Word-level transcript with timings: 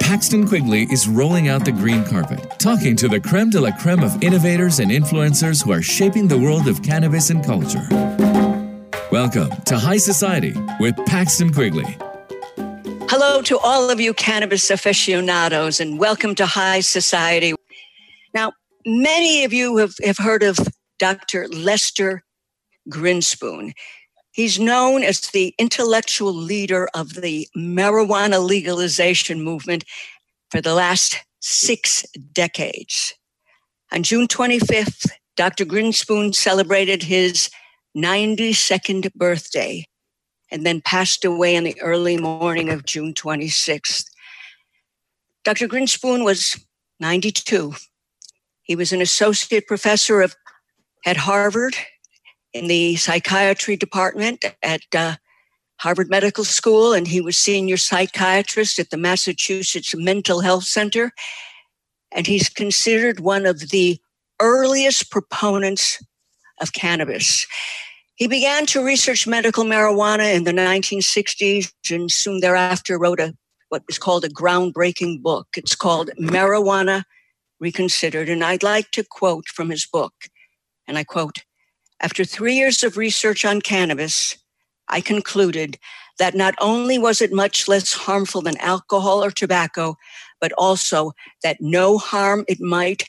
Paxton 0.00 0.46
Quigley 0.46 0.82
is 0.90 1.08
rolling 1.08 1.48
out 1.48 1.64
the 1.64 1.72
green 1.72 2.04
carpet, 2.04 2.58
talking 2.58 2.94
to 2.96 3.08
the 3.08 3.18
creme 3.18 3.50
de 3.50 3.60
la 3.60 3.70
creme 3.72 4.02
of 4.02 4.22
innovators 4.22 4.78
and 4.78 4.90
influencers 4.90 5.64
who 5.64 5.72
are 5.72 5.82
shaping 5.82 6.28
the 6.28 6.38
world 6.38 6.68
of 6.68 6.82
cannabis 6.82 7.30
and 7.30 7.44
culture. 7.44 7.86
Welcome 9.10 9.50
to 9.66 9.78
High 9.78 9.96
Society 9.96 10.54
with 10.78 10.94
Paxton 11.06 11.52
Quigley. 11.52 11.96
Hello 13.08 13.42
to 13.42 13.58
all 13.58 13.90
of 13.90 14.00
you 14.00 14.14
cannabis 14.14 14.70
aficionados, 14.70 15.80
and 15.80 15.98
welcome 15.98 16.34
to 16.36 16.46
High 16.46 16.80
Society. 16.80 17.54
Now, 18.34 18.52
many 18.86 19.44
of 19.44 19.52
you 19.52 19.78
have, 19.78 19.94
have 20.04 20.18
heard 20.18 20.42
of 20.42 20.58
Dr. 20.98 21.48
Lester 21.48 22.22
Grinspoon. 22.88 23.72
He's 24.32 24.58
known 24.58 25.04
as 25.04 25.20
the 25.20 25.54
intellectual 25.58 26.32
leader 26.32 26.88
of 26.94 27.14
the 27.14 27.46
marijuana 27.56 28.44
legalization 28.44 29.42
movement 29.42 29.84
for 30.50 30.62
the 30.62 30.74
last 30.74 31.18
six 31.40 32.04
decades. 32.32 33.12
On 33.92 34.02
June 34.02 34.26
25th, 34.26 35.10
Dr. 35.36 35.66
Grinspoon 35.66 36.34
celebrated 36.34 37.02
his 37.02 37.50
92nd 37.96 39.12
birthday 39.14 39.86
and 40.50 40.64
then 40.64 40.80
passed 40.80 41.26
away 41.26 41.54
in 41.54 41.64
the 41.64 41.80
early 41.82 42.16
morning 42.16 42.70
of 42.70 42.86
June 42.86 43.12
26th. 43.12 44.04
Dr. 45.44 45.68
Grinspoon 45.68 46.24
was 46.24 46.58
92. 47.00 47.74
He 48.62 48.76
was 48.76 48.92
an 48.92 49.02
associate 49.02 49.66
professor 49.66 50.22
of, 50.22 50.34
at 51.04 51.18
Harvard 51.18 51.76
in 52.52 52.66
the 52.66 52.96
psychiatry 52.96 53.76
department 53.76 54.44
at 54.62 54.82
uh, 54.94 55.16
Harvard 55.80 56.10
Medical 56.10 56.44
School, 56.44 56.92
and 56.92 57.08
he 57.08 57.20
was 57.20 57.38
senior 57.38 57.76
psychiatrist 57.76 58.78
at 58.78 58.90
the 58.90 58.96
Massachusetts 58.96 59.94
Mental 59.94 60.40
Health 60.40 60.64
Center. 60.64 61.12
And 62.14 62.26
he's 62.26 62.48
considered 62.48 63.20
one 63.20 63.46
of 63.46 63.70
the 63.70 63.98
earliest 64.40 65.10
proponents 65.10 66.02
of 66.60 66.72
cannabis. 66.72 67.46
He 68.14 68.28
began 68.28 68.66
to 68.66 68.84
research 68.84 69.26
medical 69.26 69.64
marijuana 69.64 70.34
in 70.34 70.44
the 70.44 70.52
1960s 70.52 71.72
and 71.90 72.10
soon 72.10 72.40
thereafter 72.40 72.98
wrote 72.98 73.20
a 73.20 73.34
what 73.70 73.82
was 73.86 73.98
called 73.98 74.22
a 74.22 74.28
groundbreaking 74.28 75.22
book. 75.22 75.48
It's 75.56 75.74
called 75.74 76.10
Marijuana 76.20 77.04
Reconsidered. 77.58 78.28
And 78.28 78.44
I'd 78.44 78.62
like 78.62 78.90
to 78.90 79.02
quote 79.02 79.48
from 79.48 79.70
his 79.70 79.86
book. 79.86 80.12
And 80.86 80.98
I 80.98 81.04
quote 81.04 81.38
after 82.02 82.24
three 82.24 82.54
years 82.54 82.82
of 82.82 82.96
research 82.96 83.44
on 83.44 83.62
cannabis, 83.62 84.36
I 84.88 85.00
concluded 85.00 85.78
that 86.18 86.34
not 86.34 86.54
only 86.60 86.98
was 86.98 87.22
it 87.22 87.32
much 87.32 87.68
less 87.68 87.92
harmful 87.92 88.42
than 88.42 88.58
alcohol 88.58 89.24
or 89.24 89.30
tobacco, 89.30 89.96
but 90.40 90.52
also 90.58 91.12
that 91.42 91.56
no 91.60 91.98
harm 91.98 92.44
it 92.48 92.60
might, 92.60 93.04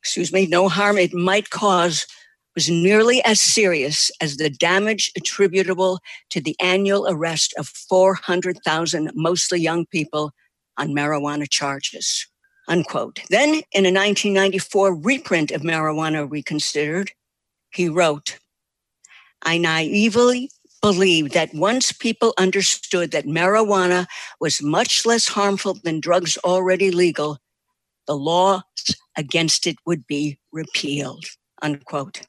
excuse 0.00 0.32
me, 0.32 0.46
no 0.46 0.68
harm 0.68 0.96
it 0.96 1.12
might 1.12 1.50
cause 1.50 2.06
was 2.54 2.68
nearly 2.68 3.22
as 3.24 3.40
serious 3.40 4.10
as 4.20 4.36
the 4.36 4.50
damage 4.50 5.12
attributable 5.16 6.00
to 6.30 6.40
the 6.40 6.56
annual 6.60 7.06
arrest 7.08 7.54
of 7.58 7.68
400,000 7.68 9.10
mostly 9.14 9.60
young 9.60 9.86
people 9.86 10.32
on 10.76 10.88
marijuana 10.88 11.48
charges. 11.48 12.26
Unquote. 12.68 13.20
Then, 13.30 13.62
in 13.72 13.84
a 13.84 13.92
1994 13.92 14.94
reprint 14.94 15.50
of 15.50 15.62
Marijuana 15.62 16.30
Reconsidered, 16.30 17.10
he 17.72 17.88
wrote, 17.88 18.38
I 19.42 19.58
naively 19.58 20.50
believed 20.82 21.32
that 21.32 21.54
once 21.54 21.92
people 21.92 22.34
understood 22.38 23.10
that 23.12 23.26
marijuana 23.26 24.06
was 24.40 24.62
much 24.62 25.04
less 25.04 25.28
harmful 25.28 25.74
than 25.74 26.00
drugs 26.00 26.36
already 26.38 26.90
legal, 26.90 27.38
the 28.06 28.16
laws 28.16 28.62
against 29.16 29.66
it 29.66 29.76
would 29.86 30.06
be 30.06 30.38
repealed. 30.52 31.24
Unquote. 31.62 32.22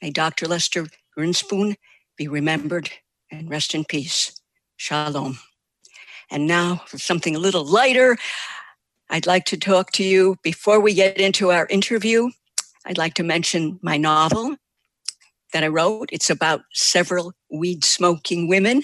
May 0.00 0.10
Dr. 0.10 0.46
Lester 0.46 0.86
Grinspoon 1.16 1.76
be 2.16 2.26
remembered 2.28 2.90
and 3.30 3.50
rest 3.50 3.74
in 3.74 3.84
peace. 3.84 4.40
Shalom. 4.76 5.38
And 6.30 6.46
now 6.46 6.82
for 6.86 6.98
something 6.98 7.36
a 7.36 7.40
little 7.40 7.64
lighter, 7.64 8.16
I'd 9.10 9.26
like 9.26 9.44
to 9.46 9.56
talk 9.56 9.90
to 9.92 10.04
you 10.04 10.36
before 10.42 10.80
we 10.80 10.94
get 10.94 11.18
into 11.18 11.50
our 11.50 11.66
interview. 11.66 12.30
I'd 12.86 12.98
like 12.98 13.14
to 13.14 13.22
mention 13.22 13.78
my 13.82 13.96
novel, 13.96 14.56
that 15.52 15.64
I 15.64 15.68
wrote. 15.68 16.08
It's 16.12 16.30
about 16.30 16.62
several 16.72 17.32
weed 17.50 17.84
smoking 17.84 18.48
women. 18.48 18.82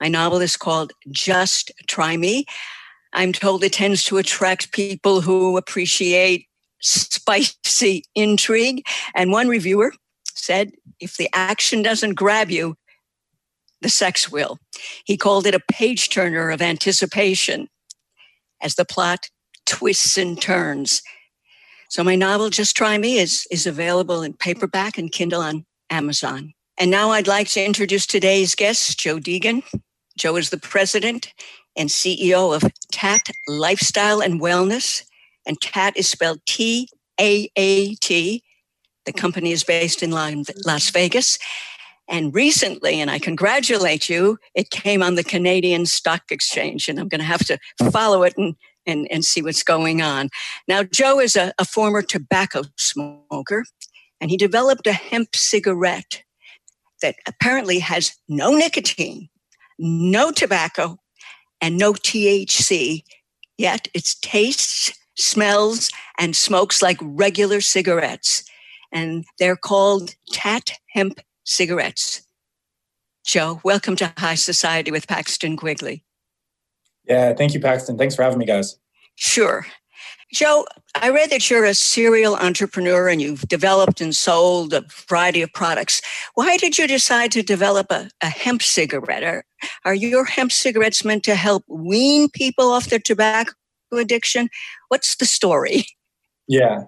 My 0.00 0.08
novel 0.08 0.40
is 0.40 0.56
called 0.56 0.92
Just 1.10 1.70
Try 1.86 2.16
Me. 2.16 2.44
I'm 3.12 3.32
told 3.32 3.64
it 3.64 3.72
tends 3.72 4.04
to 4.04 4.18
attract 4.18 4.72
people 4.72 5.22
who 5.22 5.56
appreciate 5.56 6.46
spicy 6.80 8.04
intrigue. 8.14 8.86
And 9.14 9.32
one 9.32 9.48
reviewer 9.48 9.92
said, 10.34 10.72
if 11.00 11.16
the 11.16 11.30
action 11.32 11.82
doesn't 11.82 12.14
grab 12.14 12.50
you, 12.50 12.76
the 13.80 13.88
sex 13.88 14.30
will. 14.30 14.58
He 15.04 15.16
called 15.16 15.46
it 15.46 15.54
a 15.54 15.60
page 15.72 16.10
turner 16.10 16.50
of 16.50 16.62
anticipation 16.62 17.68
as 18.62 18.74
the 18.74 18.84
plot 18.84 19.30
twists 19.66 20.16
and 20.16 20.40
turns. 20.40 21.02
So 21.88 22.02
my 22.02 22.16
novel, 22.16 22.50
Just 22.50 22.76
Try 22.76 22.98
Me, 22.98 23.18
is, 23.18 23.46
is 23.50 23.66
available 23.66 24.22
in 24.22 24.34
paperback 24.34 24.98
and 24.98 25.10
Kindle 25.10 25.40
on 25.40 25.64
Amazon. 25.90 26.52
And 26.78 26.90
now 26.90 27.10
I'd 27.10 27.28
like 27.28 27.48
to 27.50 27.64
introduce 27.64 28.06
today's 28.06 28.54
guest, 28.54 28.98
Joe 28.98 29.18
Deegan. 29.18 29.62
Joe 30.18 30.36
is 30.36 30.50
the 30.50 30.58
president 30.58 31.32
and 31.76 31.88
CEO 31.88 32.54
of 32.54 32.70
TAAT 32.92 33.30
Lifestyle 33.48 34.20
and 34.20 34.40
Wellness. 34.40 35.02
And 35.46 35.60
TAAT 35.60 35.96
is 35.96 36.08
spelled 36.08 36.40
T 36.46 36.88
A 37.20 37.48
A 37.56 37.94
T. 37.94 38.42
The 39.04 39.12
company 39.12 39.52
is 39.52 39.62
based 39.62 40.02
in 40.02 40.10
Las 40.10 40.90
Vegas. 40.90 41.38
And 42.08 42.34
recently, 42.34 43.00
and 43.00 43.10
I 43.10 43.18
congratulate 43.18 44.08
you, 44.08 44.38
it 44.54 44.70
came 44.70 45.02
on 45.02 45.14
the 45.16 45.24
Canadian 45.24 45.86
Stock 45.86 46.22
Exchange, 46.30 46.88
and 46.88 47.00
I'm 47.00 47.08
going 47.08 47.20
to 47.20 47.26
have 47.26 47.44
to 47.46 47.58
follow 47.90 48.22
it 48.22 48.34
and 48.36 48.54
and, 48.86 49.06
and 49.10 49.24
see 49.24 49.42
what's 49.42 49.62
going 49.62 50.02
on. 50.02 50.28
Now, 50.68 50.82
Joe 50.82 51.20
is 51.20 51.36
a, 51.36 51.52
a 51.58 51.64
former 51.64 52.02
tobacco 52.02 52.62
smoker, 52.76 53.64
and 54.20 54.30
he 54.30 54.36
developed 54.36 54.86
a 54.86 54.92
hemp 54.92 55.34
cigarette 55.34 56.22
that 57.02 57.16
apparently 57.26 57.78
has 57.80 58.16
no 58.28 58.54
nicotine, 58.56 59.28
no 59.78 60.30
tobacco, 60.30 60.98
and 61.60 61.78
no 61.78 61.92
THC, 61.92 63.02
yet 63.58 63.88
it 63.94 64.14
tastes, 64.22 64.92
smells, 65.16 65.90
and 66.18 66.36
smokes 66.36 66.82
like 66.82 66.98
regular 67.00 67.60
cigarettes. 67.60 68.44
And 68.92 69.24
they're 69.38 69.56
called 69.56 70.14
TAAT 70.32 70.72
Hemp 70.92 71.20
cigarettes. 71.44 72.22
Joe, 73.24 73.60
welcome 73.64 73.96
to 73.96 74.12
High 74.16 74.36
Society 74.36 74.90
with 74.90 75.08
Paxton 75.08 75.56
Quigley. 75.56 76.05
Yeah, 77.06 77.34
thank 77.34 77.54
you, 77.54 77.60
Paxton. 77.60 77.98
Thanks 77.98 78.14
for 78.14 78.22
having 78.22 78.38
me, 78.38 78.46
guys. 78.46 78.78
Sure. 79.14 79.66
Joe, 80.32 80.66
I 80.96 81.10
read 81.10 81.30
that 81.30 81.48
you're 81.48 81.64
a 81.64 81.74
serial 81.74 82.34
entrepreneur 82.36 83.08
and 83.08 83.22
you've 83.22 83.42
developed 83.42 84.00
and 84.00 84.14
sold 84.14 84.74
a 84.74 84.84
variety 85.08 85.40
of 85.40 85.52
products. 85.52 86.02
Why 86.34 86.56
did 86.56 86.78
you 86.78 86.88
decide 86.88 87.30
to 87.32 87.42
develop 87.42 87.92
a, 87.92 88.10
a 88.22 88.26
hemp 88.26 88.62
cigarette? 88.62 89.22
Are, 89.22 89.44
are 89.84 89.94
your 89.94 90.24
hemp 90.24 90.50
cigarettes 90.50 91.04
meant 91.04 91.22
to 91.24 91.36
help 91.36 91.64
wean 91.68 92.28
people 92.28 92.70
off 92.70 92.86
their 92.86 92.98
tobacco 92.98 93.52
addiction? 93.92 94.48
What's 94.88 95.16
the 95.16 95.26
story? 95.26 95.86
Yeah. 96.48 96.84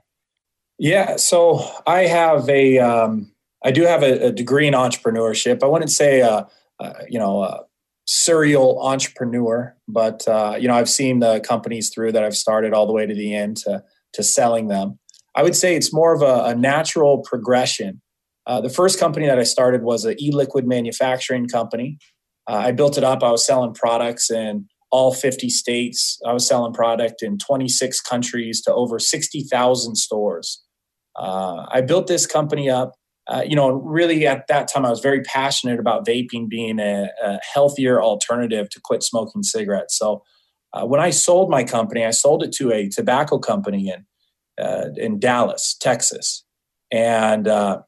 Yeah. 0.79 1.17
So 1.17 1.65
I 1.87 2.00
have 2.03 2.49
a, 2.49 2.79
um, 2.79 3.31
I 3.65 3.71
do 3.71 3.83
have 3.83 4.03
a, 4.03 4.27
a, 4.27 4.33
degree 4.33 4.67
in 4.67 4.75
entrepreneurship. 4.75 5.62
I 5.62 5.67
wouldn't 5.67 5.91
say, 5.91 6.23
uh, 6.23 6.45
uh, 6.79 6.93
you 7.09 7.19
know, 7.19 7.41
uh, 7.41 7.62
serial 8.10 8.80
entrepreneur, 8.80 9.76
but 9.86 10.26
uh, 10.26 10.56
you 10.58 10.66
know 10.66 10.74
I've 10.74 10.88
seen 10.88 11.19
the 11.20 11.41
companies 11.41 11.90
through 11.90 12.12
that 12.12 12.25
I've 12.25 12.37
started 12.37 12.72
all 12.72 12.87
the 12.87 12.93
way 12.93 13.05
to 13.05 13.14
the 13.14 13.34
end 13.34 13.58
to 13.58 13.84
to 14.14 14.22
selling 14.22 14.69
them. 14.69 14.99
I 15.34 15.43
would 15.43 15.55
say 15.55 15.76
it's 15.76 15.93
more 15.93 16.14
of 16.14 16.22
a, 16.22 16.46
a 16.46 16.55
natural 16.55 17.19
progression. 17.19 18.00
Uh, 18.46 18.62
the 18.62 18.70
first 18.70 18.99
company 18.99 19.26
that 19.26 19.38
I 19.38 19.43
started 19.43 19.82
was 19.82 20.06
an 20.06 20.16
e-liquid 20.19 20.66
manufacturing 20.66 21.49
company. 21.49 21.99
Uh, 22.49 22.55
I 22.55 22.72
built 22.72 22.96
it 22.96 23.05
up. 23.05 23.22
I 23.22 23.31
was 23.31 23.46
selling 23.46 23.75
products 23.75 24.31
in 24.31 24.66
all 24.90 25.12
50 25.12 25.50
states. 25.50 26.19
I 26.26 26.32
was 26.32 26.46
selling 26.46 26.72
product 26.72 27.22
in 27.22 27.37
26 27.37 28.00
countries 28.00 28.62
to 28.62 28.72
over 28.72 28.99
60,000 28.99 29.96
stores. 29.96 30.64
Uh, 31.14 31.66
I 31.70 31.82
built 31.82 32.06
this 32.06 32.25
company 32.25 32.70
up 32.70 32.94
uh, 33.28 33.42
you 33.46 33.54
know, 33.54 33.70
really 33.70 34.26
at 34.26 34.46
that 34.48 34.69
time, 34.69 34.86
I 34.86 34.90
was 34.90 35.00
very 35.00 35.20
passionate 35.20 35.78
about 35.78 36.06
vaping 36.06 36.48
being 36.48 36.78
a, 36.78 37.08
a 37.22 37.38
healthier 37.52 38.02
alternative 38.02 38.70
to 38.70 38.80
quit 38.80 39.02
smoking 39.02 39.42
cigarettes. 39.42 39.98
So 39.98 40.22
uh, 40.72 40.86
when 40.86 41.00
I 41.00 41.10
sold 41.10 41.50
my 41.50 41.64
company, 41.64 42.04
I 42.04 42.10
sold 42.10 42.42
it 42.42 42.52
to 42.52 42.72
a 42.72 42.88
tobacco 42.88 43.38
company 43.38 43.88
in 43.88 44.06
uh, 44.64 44.90
in 44.96 45.19
Dallas, 45.19 45.76
Texas, 45.80 46.44
and 46.90 47.46
uh, 47.46 47.82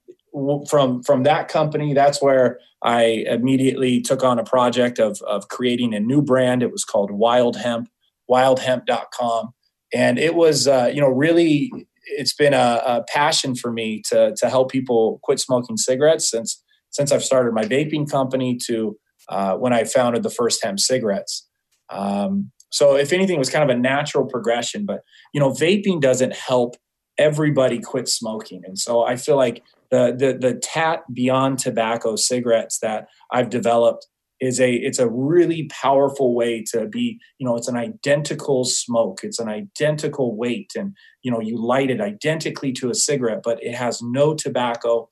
from 0.69 1.02
from 1.02 1.25
that 1.25 1.48
company, 1.48 1.94
that's 1.94 2.22
where 2.22 2.60
I 2.82 3.25
immediately 3.26 4.00
took 4.00 4.22
on 4.22 4.38
a 4.38 4.44
project 4.44 4.98
of 4.98 5.20
of 5.22 5.48
creating 5.48 5.94
a 5.94 6.00
new 6.00 6.22
brand. 6.22 6.62
It 6.62 6.70
was 6.70 6.84
called 6.84 7.10
Wild 7.10 7.56
Hemp. 7.56 7.88
wildhemp.com. 8.31 9.52
And 9.92 10.19
it 10.19 10.34
was, 10.34 10.69
uh, 10.69 10.90
you 10.94 11.00
know, 11.00 11.08
really, 11.08 11.72
it's 12.11 12.35
been 12.35 12.55
a, 12.55 12.83
a, 12.85 13.05
passion 13.09 13.55
for 13.55 13.73
me 13.73 14.03
to, 14.09 14.35
to 14.37 14.49
help 14.49 14.71
people 14.71 15.21
quit 15.23 15.41
smoking 15.41 15.77
cigarettes 15.77 16.31
since, 16.31 16.62
since 16.91 17.12
I've 17.12 17.25
started 17.25 17.55
my 17.55 17.65
vaping 17.65 18.11
company 18.11 18.59
to 18.67 18.97
uh, 19.29 19.55
when 19.55 19.73
I 19.73 19.85
founded 19.85 20.23
the 20.23 20.31
first 20.31 20.62
hemp 20.62 20.81
cigarettes. 20.81 21.49
Um, 21.89 22.51
so 22.71 22.97
if 22.97 23.12
anything, 23.12 23.37
it 23.37 23.39
was 23.39 23.51
kind 23.51 23.69
of 23.69 23.75
a 23.75 23.79
natural 23.79 24.27
progression, 24.27 24.87
but 24.87 25.01
you 25.33 25.41
know, 25.41 25.51
vaping 25.51 26.01
doesn't 26.01 26.35
help 26.35 26.77
everybody 27.19 27.81
quit 27.81 28.09
smoking. 28.09 28.62
And 28.65 28.79
so 28.79 29.05
I 29.05 29.17
feel 29.17 29.37
like 29.37 29.62
the, 29.91 30.15
the, 30.17 30.39
the 30.39 30.55
TAAT 30.55 31.01
beyond 31.12 31.59
tobacco 31.59 32.17
cigarettes 32.17 32.79
that 32.81 33.09
I've 33.33 33.51
developed 33.51 34.07
is 34.40 34.60
a 34.60 34.72
it's 34.75 34.98
a 34.98 35.08
really 35.08 35.69
powerful 35.70 36.34
way 36.34 36.64
to 36.72 36.87
be 36.87 37.19
you 37.38 37.46
know 37.46 37.56
it's 37.56 37.69
an 37.69 37.76
identical 37.76 38.64
smoke. 38.64 39.20
It's 39.22 39.38
an 39.38 39.48
identical 39.48 40.37
weight 40.37 40.72
and 40.76 40.96
you 41.22 41.31
know 41.31 41.40
you 41.40 41.56
light 41.62 41.90
it 41.90 42.00
identically 42.00 42.72
to 42.72 42.90
a 42.90 42.94
cigarette 42.94 43.42
but 43.44 43.62
it 43.62 43.75
has 43.75 44.00
no 44.02 44.34
tobacco. 44.34 45.08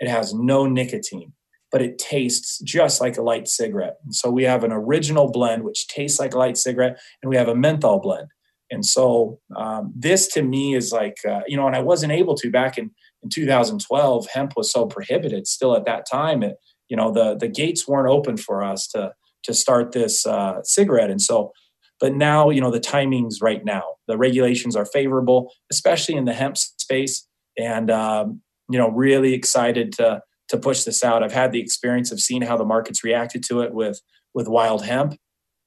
It 0.00 0.08
has 0.08 0.34
no 0.34 0.66
nicotine 0.66 1.32
but 1.70 1.80
it 1.80 1.96
tastes 1.96 2.58
just 2.58 3.00
like 3.00 3.16
a 3.16 3.22
light 3.22 3.48
cigarette. 3.48 3.96
And 4.04 4.14
so 4.14 4.30
we 4.30 4.42
have 4.44 4.62
an 4.62 4.72
original 4.72 5.30
blend 5.30 5.64
which 5.64 5.88
tastes 5.88 6.20
like 6.20 6.34
a 6.34 6.38
light 6.38 6.58
cigarette 6.58 7.00
and 7.22 7.30
we 7.30 7.36
have 7.36 7.48
a 7.48 7.54
menthol 7.54 8.00
blend. 8.00 8.28
And 8.70 8.84
so 8.84 9.38
um, 9.56 9.92
this 9.96 10.26
to 10.28 10.42
me 10.42 10.74
is 10.74 10.92
like 10.92 11.16
uh, 11.28 11.40
you 11.46 11.56
know 11.56 11.66
and 11.66 11.76
i 11.76 11.80
wasn't 11.80 12.12
able 12.12 12.34
to 12.36 12.50
back 12.50 12.78
in 12.78 12.90
in 13.22 13.28
2012 13.28 14.26
hemp 14.32 14.52
was 14.56 14.72
so 14.72 14.86
prohibited 14.86 15.46
still 15.46 15.76
at 15.76 15.84
that 15.84 16.06
time. 16.10 16.42
It 16.42 16.56
you 16.92 16.96
know 16.96 17.10
the 17.10 17.34
the 17.34 17.48
gates 17.48 17.88
weren't 17.88 18.12
open 18.12 18.36
for 18.36 18.62
us 18.62 18.86
to 18.88 19.12
to 19.44 19.54
start 19.54 19.92
this 19.92 20.26
uh, 20.26 20.62
cigarette. 20.62 21.10
And 21.10 21.22
so 21.22 21.52
but 21.98 22.14
now 22.14 22.50
you 22.50 22.60
know 22.60 22.70
the 22.70 22.78
timing's 22.78 23.40
right 23.40 23.64
now. 23.64 23.82
The 24.08 24.18
regulations 24.18 24.76
are 24.76 24.84
favorable 24.84 25.50
especially 25.72 26.16
in 26.16 26.26
the 26.26 26.34
hemp 26.34 26.58
space. 26.58 27.26
And 27.58 27.90
um, 27.90 28.42
you 28.68 28.78
know 28.78 28.90
really 28.90 29.32
excited 29.32 29.92
to 29.94 30.20
to 30.50 30.58
push 30.58 30.84
this 30.84 31.02
out. 31.02 31.22
I've 31.22 31.32
had 31.32 31.50
the 31.50 31.60
experience 31.60 32.12
of 32.12 32.20
seeing 32.20 32.42
how 32.42 32.58
the 32.58 32.66
market's 32.66 33.02
reacted 33.02 33.42
to 33.44 33.62
it 33.62 33.72
with 33.72 34.02
with 34.34 34.46
wild 34.46 34.84
hemp. 34.84 35.16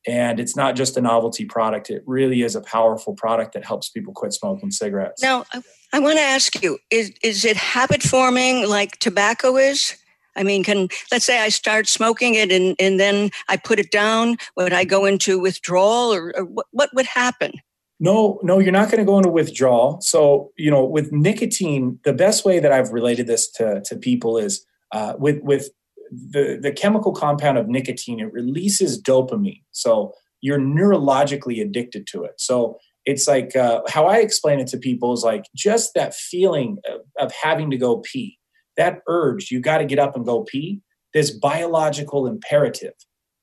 And 0.08 0.40
it's 0.40 0.56
not 0.56 0.76
just 0.76 0.96
a 0.98 1.02
novelty 1.02 1.46
product. 1.46 1.90
It 1.90 2.04
really 2.06 2.44
is 2.44 2.56
a 2.56 2.62
powerful 2.62 3.16
product 3.16 3.54
that 3.54 3.66
helps 3.66 3.90
people 3.90 4.14
quit 4.14 4.34
smoking 4.34 4.70
cigarettes. 4.70 5.24
Now 5.24 5.46
i 5.92 6.00
want 6.00 6.18
to 6.18 6.24
ask 6.24 6.62
you 6.62 6.78
is 6.92 7.14
is 7.24 7.46
it 7.46 7.56
habit 7.56 8.04
forming 8.04 8.68
like 8.68 9.00
tobacco 9.00 9.56
is 9.56 9.96
I 10.36 10.44
mean, 10.44 10.64
can 10.64 10.90
let's 11.12 11.26
say 11.26 11.40
I 11.40 11.50
start 11.50 11.88
smoking 11.88 12.36
it 12.36 12.52
and, 12.52 12.76
and 12.80 13.00
then 13.00 13.32
I 13.48 13.58
put 13.58 13.80
it 13.80 13.92
down. 13.92 14.38
Would 14.58 14.74
I 14.74 14.84
go 14.84 15.06
into 15.06 15.40
withdrawal 15.40 16.14
or, 16.14 16.34
or 16.36 16.46
what, 16.46 16.68
what 16.72 16.90
would 16.94 17.06
happen? 17.06 17.54
No, 18.00 18.40
no, 18.44 18.60
you're 18.60 18.74
not 18.74 18.92
going 18.92 19.00
to 19.00 19.06
go 19.06 19.18
into 19.18 19.30
withdrawal. 19.30 20.02
So, 20.02 20.52
you 20.58 20.70
know, 20.70 20.84
with 20.84 21.14
nicotine, 21.14 22.00
the 22.04 22.14
best 22.14 22.44
way 22.44 22.60
that 22.60 22.72
I've 22.72 22.92
related 22.92 23.28
this 23.28 23.50
to, 23.54 23.82
to 23.86 23.96
people 23.96 24.38
is 24.38 24.66
uh, 24.92 25.14
with 25.18 25.42
with 25.44 25.70
the, 26.12 26.60
the 26.62 26.72
chemical 26.72 27.14
compound 27.14 27.58
of 27.58 27.68
nicotine, 27.68 28.20
it 28.20 28.32
releases 28.32 29.02
dopamine. 29.02 29.64
So 29.72 30.14
you're 30.42 30.60
neurologically 30.60 31.62
addicted 31.62 32.06
to 32.08 32.24
it. 32.24 32.34
So 32.38 32.78
it's 33.06 33.28
like 33.28 33.56
uh, 33.56 33.82
how 33.88 34.08
I 34.08 34.18
explain 34.18 34.60
it 34.60 34.68
to 34.68 34.78
people 34.78 35.14
is 35.14 35.24
like 35.24 35.46
just 35.56 35.94
that 35.96 36.14
feeling 36.14 36.78
of, 36.90 37.02
of 37.20 37.32
having 37.32 37.72
to 37.72 37.78
go 37.78 37.98
pee 37.98 38.38
that 38.78 39.02
urge, 39.08 39.52
you 39.52 39.60
got 39.60 39.80
to 39.80 39.86
get 39.86 40.00
up 40.00 40.16
and 40.16 40.26
go 40.26 40.44
pee, 40.44 40.82
this 41.14 41.32
biological 41.32 42.28
imperative. 42.28 42.94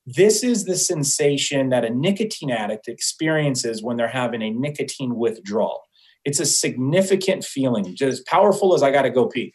This 0.05 0.43
is 0.43 0.65
the 0.65 0.75
sensation 0.75 1.69
that 1.69 1.85
a 1.85 1.89
nicotine 1.89 2.51
addict 2.51 2.87
experiences 2.87 3.81
when 3.81 3.97
they're 3.97 4.07
having 4.07 4.41
a 4.41 4.51
nicotine 4.51 5.15
withdrawal. 5.15 5.83
It's 6.25 6.39
a 6.39 6.45
significant 6.45 7.43
feeling, 7.43 7.95
just 7.95 8.19
as 8.19 8.23
powerful 8.27 8.75
as 8.75 8.83
I 8.83 8.91
got 8.91 9.03
to 9.03 9.09
go 9.09 9.27
pee. 9.27 9.53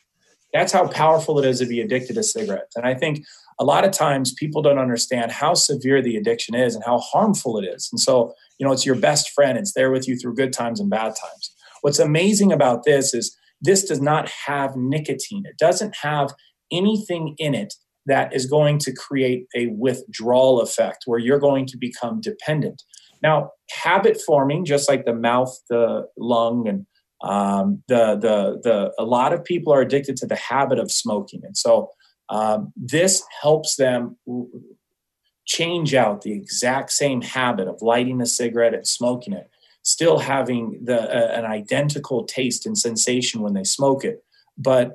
That's 0.53 0.73
how 0.73 0.89
powerful 0.89 1.39
it 1.39 1.45
is 1.45 1.59
to 1.59 1.67
be 1.67 1.81
addicted 1.81 2.15
to 2.15 2.23
cigarettes. 2.23 2.75
And 2.77 2.87
I 2.87 2.95
think 2.95 3.25
a 3.61 3.65
lot 3.65 3.85
of 3.85 3.91
times 3.91 4.33
people 4.35 4.63
don't 4.63 4.79
understand 4.79 5.33
how 5.33 5.55
severe 5.55 6.01
the 6.01 6.17
addiction 6.17 6.55
is 6.55 6.75
and 6.75 6.85
how 6.85 6.99
harmful 6.99 7.59
it 7.59 7.67
is. 7.67 7.89
And 7.93 8.01
so, 8.01 8.33
you 8.59 8.67
know, 8.67 8.73
it's 8.73 8.87
your 8.87 8.95
best 8.97 9.31
friend, 9.31 9.59
it's 9.59 9.75
there 9.75 9.91
with 9.91 10.09
you 10.09 10.17
through 10.17 10.37
good 10.37 10.53
times 10.53 10.81
and 10.81 10.89
bad 10.89 11.15
times. 11.17 11.55
What's 11.83 11.99
amazing 11.99 12.53
about 12.53 12.85
this 12.85 13.13
is 13.13 13.37
this 13.61 13.85
does 13.85 14.01
not 14.01 14.31
have 14.47 14.77
nicotine. 14.77 15.45
It 15.47 15.59
doesn't 15.59 15.97
have 16.03 16.35
anything 16.71 17.35
in 17.39 17.55
it 17.55 17.75
that 18.07 18.35
is 18.35 18.47
going 18.47 18.79
to 18.79 18.93
create 18.93 19.47
a 19.55 19.67
withdrawal 19.69 20.61
effect 20.61 21.05
where 21.07 21.19
you're 21.19 21.39
going 21.39 21.67
to 21.67 21.77
become 21.77 22.21
dependent. 22.21 22.83
Now, 23.23 23.51
habit 23.71 24.21
forming, 24.25 24.65
just 24.65 24.89
like 24.89 25.05
the 25.05 25.15
mouth, 25.15 25.55
the 25.69 26.07
lung, 26.17 26.69
and 26.69 26.87
um, 27.21 27.83
the 27.89 28.17
the 28.17 28.61
the 28.63 28.93
a 28.99 29.05
lot 29.05 29.33
of 29.33 29.45
people 29.45 29.73
are 29.73 29.81
addicted 29.81 30.17
to 30.19 30.27
the 30.27 30.37
habit 30.37 30.79
of 30.79 30.91
smoking, 30.91 31.41
and 31.45 31.57
so 31.57 31.91
um, 32.29 32.73
this 32.77 33.23
helps 33.43 33.77
them 33.77 34.17
change 35.47 35.95
out 35.95 36.23
the 36.23 36.33
exact 36.33 36.93
same 36.93 37.23
habit 37.23 37.67
of 37.67 37.83
lighting 37.83 38.21
a 38.21 38.27
cigarette 38.27 38.75
and 38.75 38.87
smoking 38.87 39.33
it 39.33 39.51
still 39.89 40.19
having 40.19 40.79
the 40.85 41.01
uh, 41.01 41.39
an 41.39 41.47
identical 41.47 42.25
taste 42.25 42.67
and 42.67 42.77
sensation 42.77 43.41
when 43.41 43.55
they 43.55 43.65
smoke 43.65 44.05
it 44.05 44.23
but 44.59 44.93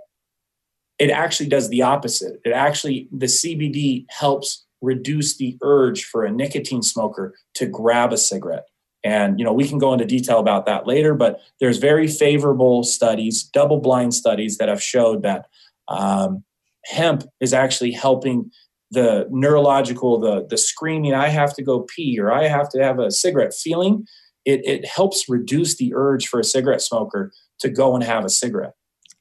it 1.00 1.10
actually 1.10 1.50
does 1.50 1.69
the 1.69 1.81
opposite. 1.81 2.40
It 2.45 2.51
actually 2.51 3.07
the 3.12 3.25
cbd 3.25 4.06
helps 4.10 4.66
reduce 4.81 5.38
the 5.38 5.57
urge 5.63 6.04
for 6.04 6.24
a 6.24 6.31
nicotine 6.31 6.84
smoker 6.84 7.34
to 7.56 7.66
grab 7.66 8.13
a 8.13 8.18
cigarette. 8.18 8.66
And 9.04 9.40
you 9.40 9.45
know 9.45 9.54
we 9.54 9.68
can 9.68 9.80
go 9.80 9.94
into 9.94 10.06
detail 10.06 10.40
about 10.40 10.66
that 10.68 10.86
later 10.86 11.13
but 11.16 11.40
there's 11.60 11.78
very 11.78 12.07
favorable 12.07 12.84
studies 12.84 13.44
double 13.44 13.80
blind 13.80 14.13
studies 14.13 14.57
that 14.57 14.69
have 14.69 14.81
showed 14.81 15.24
that 15.24 15.48
um, 15.88 16.44
hemp 16.86 17.24
is 17.42 17.54
actually 17.54 17.92
helping 17.92 18.51
the 18.92 19.28
neurological 19.31 20.19
the 20.19 20.45
the 20.50 20.57
screaming 20.57 21.13
i 21.13 21.28
have 21.28 21.54
to 21.56 21.63
go 21.63 21.86
pee 21.94 22.19
or 22.19 22.31
i 22.31 22.48
have 22.48 22.69
to 22.69 22.81
have 22.81 23.00
a 23.00 23.12
cigarette 23.12 23.54
feeling 23.54 24.06
it, 24.45 24.66
it 24.66 24.86
helps 24.86 25.30
reduce 25.30 25.78
the 25.78 25.94
urge 25.95 26.28
for 26.28 26.40
a 26.40 26.44
cigarette 26.44 26.81
smoker 26.81 27.31
to 27.60 27.69
go 27.69 27.95
and 27.95 28.04
have 28.04 28.25
a 28.25 28.30
cigarette. 28.30 28.74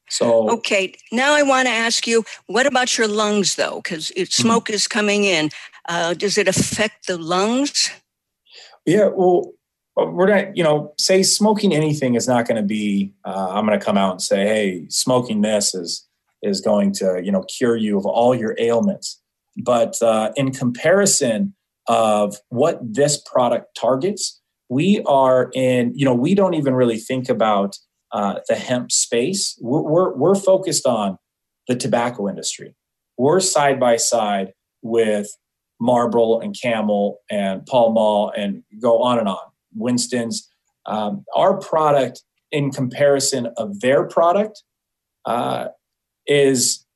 So 0.09 0.51
okay, 0.51 0.95
now 1.11 1.33
I 1.33 1.43
want 1.43 1.69
to 1.69 1.73
ask 1.73 2.07
you, 2.07 2.25
what 2.47 2.67
about 2.67 2.99
your 2.99 3.09
lungs 3.09 3.57
though? 3.57 3.81
Because 3.83 4.11
mm-hmm. 4.11 4.25
smoke 4.25 4.67
mm-hmm. 4.67 4.75
is 4.75 4.87
coming 4.87 5.25
in. 5.25 5.51
Uh, 5.89 6.15
does 6.15 6.37
it 6.37 6.49
affect 6.49 7.07
the 7.07 7.17
lungs? 7.17 7.91
Yeah, 8.85 9.09
well, 9.15 9.53
we're 9.97 10.27
not. 10.27 10.55
You 10.57 10.65
know, 10.65 10.93
say 10.99 11.23
smoking 11.23 11.73
anything 11.73 12.15
is 12.15 12.29
not 12.29 12.47
going 12.47 12.61
to 12.61 12.67
be. 12.67 13.15
Uh, 13.25 13.53
I'm 13.53 13.67
going 13.67 13.79
to 13.79 13.85
come 13.85 13.97
out 13.97 14.13
and 14.13 14.23
say, 14.23 14.47
hey, 14.47 14.87
smoking 14.91 15.41
this 15.41 15.75
is 15.75 16.07
is 16.43 16.61
going 16.61 16.93
to 16.93 17.23
you 17.25 17.33
know 17.33 17.45
cure 17.45 17.77
you 17.77 17.97
of 17.97 18.05
all 18.05 18.35
your 18.35 18.55
ailments. 18.59 19.19
But 19.57 20.01
uh, 20.03 20.33
in 20.37 20.53
comparison 20.53 21.55
of 21.89 22.37
what 22.49 22.81
this 22.83 23.17
product 23.19 23.79
targets, 23.79 24.42
we 24.73 25.03
are 25.07 25.51
in, 25.55 25.93
you 25.95 26.07
know, 26.07 26.15
we 26.15 26.35
don't 26.35 26.55
even 26.55 26.75
really 26.75 26.99
think 26.99 27.29
about 27.29 27.77
uh, 28.11 28.37
the 28.49 28.55
hemp 28.55 28.91
space. 28.91 29.59
We're, 29.61 29.83
we're, 29.83 30.15
we're 30.15 30.35
focused 30.35 30.87
on 30.87 31.19
the 31.69 31.77
tobacco 31.77 32.27
industry. 32.27 32.75
We're 33.19 33.41
side 33.41 33.79
by 33.79 33.97
side 33.97 34.55
with 34.81 35.29
Marlboro 35.79 36.41
and 36.41 36.57
Camel 36.59 37.19
and 37.31 37.67
Pall 37.67 37.93
Mall 37.93 38.33
and 38.35 38.63
go 38.81 39.03
on 39.03 39.19
and 39.19 39.29
on. 39.29 39.45
Winston's. 39.75 40.49
Um, 40.87 41.25
our 41.37 41.59
product, 41.59 42.23
in 42.51 42.71
comparison 42.71 43.49
of 43.59 43.81
their 43.81 44.05
product, 44.05 44.63
uh, 45.27 45.69
is 46.27 46.87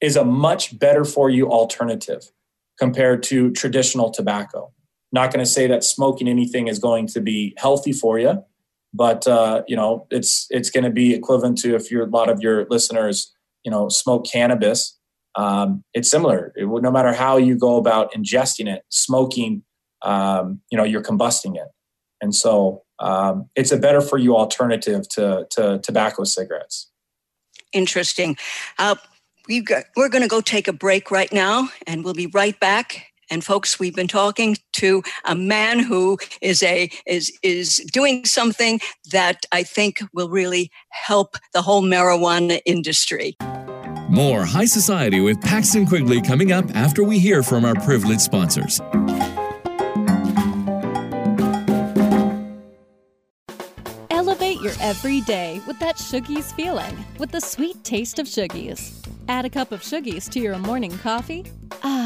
is 0.00 0.16
a 0.16 0.24
much 0.24 0.78
better 0.78 1.04
for 1.04 1.28
you 1.30 1.50
alternative 1.50 2.30
compared 2.78 3.22
to 3.24 3.50
traditional 3.52 4.10
tobacco. 4.10 4.72
Not 5.12 5.32
going 5.32 5.44
to 5.44 5.50
say 5.50 5.66
that 5.66 5.84
smoking 5.84 6.28
anything 6.28 6.68
is 6.68 6.78
going 6.78 7.06
to 7.08 7.20
be 7.20 7.54
healthy 7.56 7.92
for 7.92 8.18
you, 8.18 8.44
but 8.92 9.26
uh, 9.26 9.62
you 9.68 9.76
know 9.76 10.06
it's 10.10 10.46
it's 10.50 10.70
going 10.70 10.84
to 10.84 10.90
be 10.90 11.14
equivalent 11.14 11.58
to 11.58 11.74
if 11.74 11.90
you're 11.90 12.06
a 12.06 12.10
lot 12.10 12.28
of 12.28 12.40
your 12.40 12.66
listeners 12.68 13.32
you 13.64 13.70
know 13.70 13.88
smoke 13.88 14.26
cannabis. 14.30 14.98
Um, 15.34 15.84
it's 15.92 16.10
similar. 16.10 16.52
It, 16.56 16.66
no 16.66 16.90
matter 16.90 17.12
how 17.12 17.36
you 17.36 17.58
go 17.58 17.76
about 17.76 18.10
ingesting 18.14 18.72
it, 18.72 18.84
smoking, 18.88 19.64
um, 20.00 20.62
you 20.70 20.78
know, 20.78 20.84
you're 20.84 21.02
combusting 21.02 21.56
it, 21.56 21.68
and 22.22 22.34
so 22.34 22.84
um, 22.98 23.50
it's 23.54 23.72
a 23.72 23.76
better 23.76 24.00
for 24.00 24.16
you 24.16 24.36
alternative 24.36 25.08
to 25.10 25.46
to 25.50 25.78
tobacco 25.82 26.24
cigarettes. 26.24 26.90
Interesting. 27.72 28.38
Uh, 28.78 28.94
we 29.48 29.64
we're 29.96 30.08
going 30.08 30.22
to 30.22 30.28
go 30.28 30.40
take 30.40 30.68
a 30.68 30.72
break 30.72 31.10
right 31.10 31.32
now, 31.32 31.68
and 31.86 32.04
we'll 32.04 32.14
be 32.14 32.28
right 32.28 32.58
back 32.58 33.08
and 33.30 33.44
folks, 33.44 33.78
we've 33.78 33.94
been 33.94 34.08
talking 34.08 34.56
to 34.74 35.02
a 35.24 35.34
man 35.34 35.80
who 35.80 36.18
is 36.40 36.62
a 36.62 36.90
is 37.06 37.36
is 37.42 37.76
doing 37.92 38.24
something 38.24 38.80
that 39.10 39.44
I 39.52 39.62
think 39.62 40.00
will 40.12 40.28
really 40.28 40.70
help 40.90 41.36
the 41.52 41.62
whole 41.62 41.82
marijuana 41.82 42.60
industry. 42.66 43.36
More 44.08 44.44
High 44.44 44.66
Society 44.66 45.20
with 45.20 45.40
Paxton 45.40 45.86
Quigley 45.86 46.20
coming 46.20 46.52
up 46.52 46.64
after 46.76 47.02
we 47.02 47.18
hear 47.18 47.42
from 47.42 47.64
our 47.64 47.74
privileged 47.74 48.20
sponsors. 48.20 48.80
Elevate 54.10 54.60
your 54.60 54.74
everyday 54.80 55.60
with 55.66 55.78
that 55.80 55.96
Shoogies 55.96 56.54
feeling 56.54 57.04
with 57.18 57.32
the 57.32 57.40
sweet 57.40 57.82
taste 57.82 58.20
of 58.20 58.26
Shoogies. 58.26 58.94
Add 59.28 59.44
a 59.44 59.50
cup 59.50 59.72
of 59.72 59.82
Shoogies 59.82 60.30
to 60.30 60.40
your 60.40 60.56
morning 60.58 60.96
coffee. 60.98 61.44
Ah, 61.82 62.05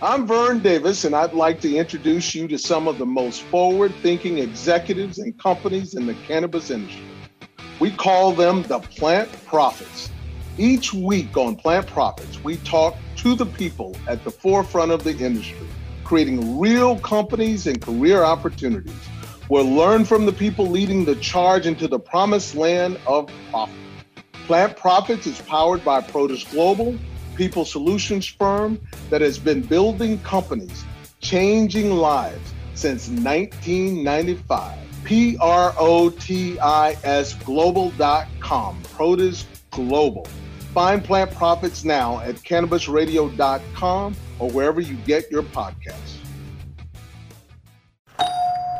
I'm 0.00 0.28
Vern 0.28 0.60
Davis, 0.60 1.04
and 1.04 1.12
I'd 1.12 1.32
like 1.32 1.60
to 1.62 1.76
introduce 1.76 2.32
you 2.32 2.46
to 2.46 2.56
some 2.56 2.86
of 2.86 2.98
the 2.98 3.06
most 3.06 3.42
forward 3.42 3.92
thinking 4.00 4.38
executives 4.38 5.18
and 5.18 5.36
companies 5.40 5.94
in 5.94 6.06
the 6.06 6.14
cannabis 6.14 6.70
industry. 6.70 7.02
We 7.80 7.90
call 7.90 8.30
them 8.30 8.62
the 8.62 8.78
Plant 8.78 9.28
Profits. 9.44 10.08
Each 10.56 10.94
week 10.94 11.36
on 11.36 11.56
Plant 11.56 11.88
Profits, 11.88 12.38
we 12.44 12.58
talk 12.58 12.94
to 13.16 13.34
the 13.34 13.46
people 13.46 13.96
at 14.06 14.22
the 14.22 14.30
forefront 14.30 14.92
of 14.92 15.02
the 15.02 15.18
industry, 15.18 15.66
creating 16.04 16.60
real 16.60 17.00
companies 17.00 17.66
and 17.66 17.82
career 17.82 18.22
opportunities. 18.22 18.94
We'll 19.48 19.68
learn 19.68 20.04
from 20.04 20.26
the 20.26 20.32
people 20.32 20.68
leading 20.68 21.06
the 21.06 21.16
charge 21.16 21.66
into 21.66 21.88
the 21.88 21.98
promised 21.98 22.54
land 22.54 23.00
of 23.08 23.28
profit. 23.50 23.74
Plant 24.46 24.76
Profits 24.76 25.26
is 25.26 25.42
powered 25.42 25.84
by 25.84 26.02
Protis 26.02 26.48
Global 26.52 26.96
people 27.38 27.64
solutions 27.64 28.26
firm 28.26 28.78
that 29.08 29.22
has 29.22 29.38
been 29.38 29.62
building 29.62 30.18
companies, 30.20 30.84
changing 31.20 31.92
lives 31.92 32.52
since 32.74 33.08
1995. 33.08 34.78
P 35.04 35.38
R 35.40 35.72
O 35.78 36.10
T 36.10 36.58
I 36.58 36.96
S 37.04 37.32
global.com. 37.34 38.82
Protis 38.82 39.44
Global. 39.70 40.26
Find 40.74 41.02
Plant 41.02 41.30
Profits 41.30 41.84
now 41.84 42.20
at 42.20 42.34
cannabisradio.com 42.34 44.16
or 44.38 44.50
wherever 44.50 44.80
you 44.80 44.96
get 45.06 45.30
your 45.30 45.42
podcasts. 45.42 46.16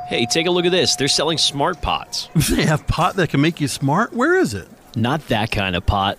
Hey, 0.08 0.26
take 0.26 0.46
a 0.46 0.50
look 0.50 0.64
at 0.64 0.72
this. 0.72 0.96
They're 0.96 1.08
selling 1.08 1.38
smart 1.38 1.80
pots. 1.80 2.28
They 2.50 2.64
have 2.64 2.86
pot 2.86 3.16
that 3.16 3.28
can 3.30 3.40
make 3.40 3.60
you 3.60 3.68
smart? 3.68 4.12
Where 4.12 4.36
is 4.36 4.54
it? 4.54 4.68
Not 4.96 5.26
that 5.28 5.50
kind 5.50 5.76
of 5.76 5.86
pot. 5.86 6.18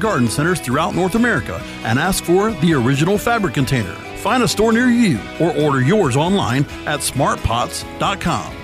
garden 0.00 0.28
centers 0.28 0.60
throughout 0.60 0.94
North 0.94 1.14
America 1.14 1.62
and 1.84 1.98
ask 1.98 2.24
for 2.24 2.50
the 2.52 2.74
original 2.74 3.18
fabric 3.18 3.54
container. 3.54 3.94
Find 4.16 4.42
a 4.42 4.48
store 4.48 4.72
near 4.72 4.88
you 4.88 5.20
or 5.40 5.56
order 5.56 5.80
yours 5.80 6.16
online 6.16 6.64
at 6.86 7.00
smartpots.com. 7.00 8.56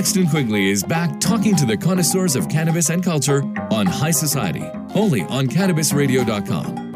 Paxton 0.00 0.28
Quigley 0.28 0.70
is 0.70 0.82
back 0.82 1.20
talking 1.20 1.54
to 1.56 1.66
the 1.66 1.76
connoisseurs 1.76 2.34
of 2.34 2.48
cannabis 2.48 2.88
and 2.88 3.04
culture 3.04 3.42
on 3.70 3.84
High 3.86 4.12
Society, 4.12 4.64
only 4.94 5.22
on 5.22 5.46
cannabisradio.com. 5.46 6.90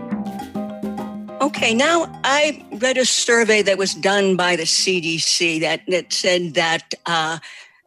Okay, 1.43 1.75
now 1.75 2.11
I 2.25 2.64
read 2.81 2.97
a 2.97 3.05
survey 3.05 3.61
that 3.61 3.76
was 3.76 3.95
done 3.95 4.37
by 4.37 4.57
the 4.57 4.62
CDC 4.62 5.61
that, 5.61 5.83
that 5.88 6.14
said 6.14 6.55
that 6.55 6.95
uh, 7.05 7.41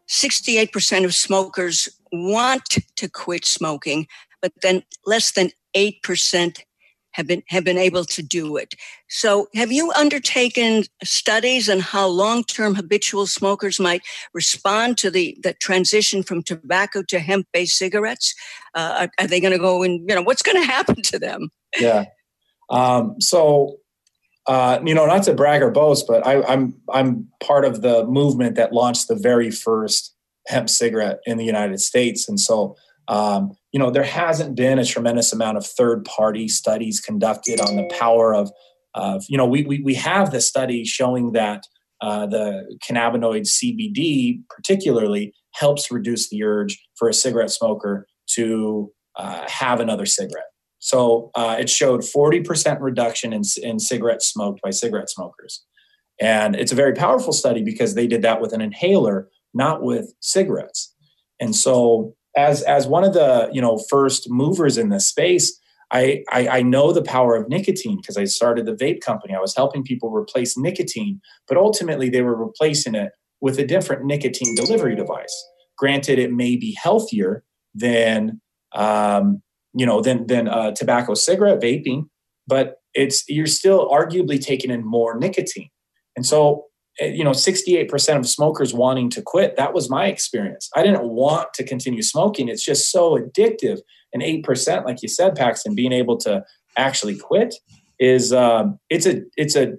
68% 0.06 1.04
of 1.04 1.12
smokers 1.14 1.88
want 2.12 2.78
to 2.96 3.08
quit 3.08 3.44
smoking, 3.44 4.06
but 4.40 4.52
then 4.62 4.82
less 5.04 5.30
than 5.32 5.50
8% 5.76 6.62
have 7.12 7.26
been 7.26 7.42
have 7.48 7.64
been 7.64 7.78
able 7.78 8.04
to 8.04 8.22
do 8.22 8.56
it. 8.56 8.74
So, 9.08 9.48
have 9.54 9.72
you 9.72 9.90
undertaken 9.92 10.84
studies 11.02 11.68
on 11.68 11.80
how 11.80 12.06
long-term 12.06 12.76
habitual 12.76 13.26
smokers 13.26 13.80
might 13.80 14.02
respond 14.34 14.98
to 14.98 15.10
the 15.10 15.36
the 15.42 15.54
transition 15.54 16.22
from 16.22 16.42
tobacco 16.42 17.02
to 17.08 17.18
hemp-based 17.18 17.76
cigarettes? 17.76 18.34
Uh, 18.74 19.08
are, 19.18 19.24
are 19.24 19.26
they 19.26 19.40
going 19.40 19.52
to 19.52 19.58
go 19.58 19.82
and 19.82 20.08
you 20.08 20.14
know 20.14 20.22
what's 20.22 20.42
going 20.42 20.56
to 20.62 20.66
happen 20.66 21.02
to 21.02 21.18
them? 21.18 21.50
Yeah. 21.78 22.04
Um, 22.70 23.20
so, 23.20 23.78
uh, 24.46 24.78
you 24.84 24.94
know, 24.94 25.06
not 25.06 25.24
to 25.24 25.34
brag 25.34 25.62
or 25.62 25.70
boast, 25.70 26.06
but 26.06 26.26
I, 26.26 26.42
I'm 26.42 26.74
I'm 26.92 27.28
part 27.42 27.64
of 27.64 27.82
the 27.82 28.06
movement 28.06 28.54
that 28.56 28.72
launched 28.72 29.08
the 29.08 29.16
very 29.16 29.50
first 29.50 30.14
hemp 30.48 30.68
cigarette 30.68 31.20
in 31.26 31.38
the 31.38 31.44
United 31.44 31.80
States, 31.80 32.28
and 32.28 32.40
so 32.40 32.76
um, 33.08 33.52
you 33.72 33.78
know 33.78 33.90
there 33.90 34.04
hasn't 34.04 34.56
been 34.56 34.78
a 34.78 34.84
tremendous 34.84 35.32
amount 35.32 35.56
of 35.56 35.66
third 35.66 36.04
party 36.04 36.48
studies 36.48 37.00
conducted 37.00 37.60
on 37.60 37.76
the 37.76 37.88
power 37.98 38.34
of 38.34 38.50
of 38.94 39.24
you 39.28 39.38
know 39.38 39.46
we 39.46 39.62
we, 39.64 39.80
we 39.82 39.94
have 39.94 40.30
the 40.30 40.40
study 40.40 40.84
showing 40.84 41.32
that 41.32 41.64
uh, 42.00 42.26
the 42.26 42.76
cannabinoid 42.86 43.46
CBD 43.46 44.40
particularly 44.50 45.32
helps 45.54 45.90
reduce 45.90 46.28
the 46.28 46.44
urge 46.44 46.78
for 46.96 47.08
a 47.08 47.14
cigarette 47.14 47.50
smoker 47.50 48.06
to 48.34 48.92
uh, 49.16 49.44
have 49.48 49.80
another 49.80 50.06
cigarette. 50.06 50.46
So 50.78 51.30
uh, 51.34 51.56
it 51.58 51.68
showed 51.68 52.02
40% 52.02 52.80
reduction 52.80 53.32
in, 53.32 53.42
in 53.62 53.80
cigarettes 53.80 54.28
smoked 54.28 54.62
by 54.62 54.70
cigarette 54.70 55.10
smokers. 55.10 55.64
And 56.20 56.54
it's 56.54 56.72
a 56.72 56.76
very 56.76 56.94
powerful 56.94 57.32
study 57.32 57.62
because 57.62 57.94
they 57.94 58.06
did 58.06 58.22
that 58.22 58.40
with 58.40 58.52
an 58.52 58.60
inhaler, 58.60 59.28
not 59.54 59.82
with 59.82 60.12
cigarettes. 60.20 60.94
And 61.40 61.54
so 61.54 62.14
as, 62.36 62.62
as 62.62 62.86
one 62.86 63.04
of 63.04 63.14
the 63.14 63.48
you 63.52 63.60
know 63.60 63.78
first 63.90 64.30
movers 64.30 64.78
in 64.78 64.90
this 64.90 65.08
space, 65.08 65.58
I, 65.90 66.22
I, 66.30 66.48
I 66.48 66.62
know 66.62 66.92
the 66.92 67.02
power 67.02 67.34
of 67.34 67.48
nicotine 67.48 67.96
because 67.96 68.16
I 68.16 68.24
started 68.24 68.66
the 68.66 68.74
vape 68.74 69.00
company. 69.00 69.34
I 69.34 69.40
was 69.40 69.56
helping 69.56 69.82
people 69.82 70.10
replace 70.10 70.58
nicotine, 70.58 71.20
but 71.46 71.56
ultimately 71.56 72.10
they 72.10 72.20
were 72.20 72.36
replacing 72.36 72.94
it 72.94 73.12
with 73.40 73.58
a 73.58 73.66
different 73.66 74.04
nicotine 74.04 74.54
delivery 74.54 74.94
device. 74.94 75.34
Granted, 75.78 76.18
it 76.18 76.32
may 76.32 76.56
be 76.56 76.76
healthier 76.82 77.42
than 77.74 78.40
um, 78.74 79.42
you 79.74 79.86
know 79.86 80.00
than 80.00 80.26
than 80.26 80.48
uh, 80.48 80.72
tobacco 80.72 81.14
cigarette 81.14 81.60
vaping 81.60 82.04
but 82.46 82.76
it's 82.94 83.24
you're 83.28 83.46
still 83.46 83.88
arguably 83.88 84.40
taking 84.40 84.70
in 84.70 84.84
more 84.84 85.18
nicotine 85.18 85.68
and 86.16 86.26
so 86.26 86.64
you 87.00 87.24
know 87.24 87.30
68% 87.30 88.18
of 88.18 88.28
smokers 88.28 88.74
wanting 88.74 89.10
to 89.10 89.22
quit 89.22 89.56
that 89.56 89.72
was 89.72 89.88
my 89.88 90.06
experience 90.06 90.68
i 90.74 90.82
didn't 90.82 91.08
want 91.08 91.52
to 91.54 91.64
continue 91.64 92.02
smoking 92.02 92.48
it's 92.48 92.64
just 92.64 92.90
so 92.90 93.16
addictive 93.16 93.80
and 94.12 94.22
8% 94.22 94.84
like 94.84 95.02
you 95.02 95.08
said 95.08 95.34
paxton 95.34 95.74
being 95.74 95.92
able 95.92 96.16
to 96.18 96.44
actually 96.76 97.16
quit 97.16 97.54
is 97.98 98.32
um, 98.32 98.78
it's 98.90 99.06
a 99.06 99.22
it's 99.36 99.56
a 99.56 99.74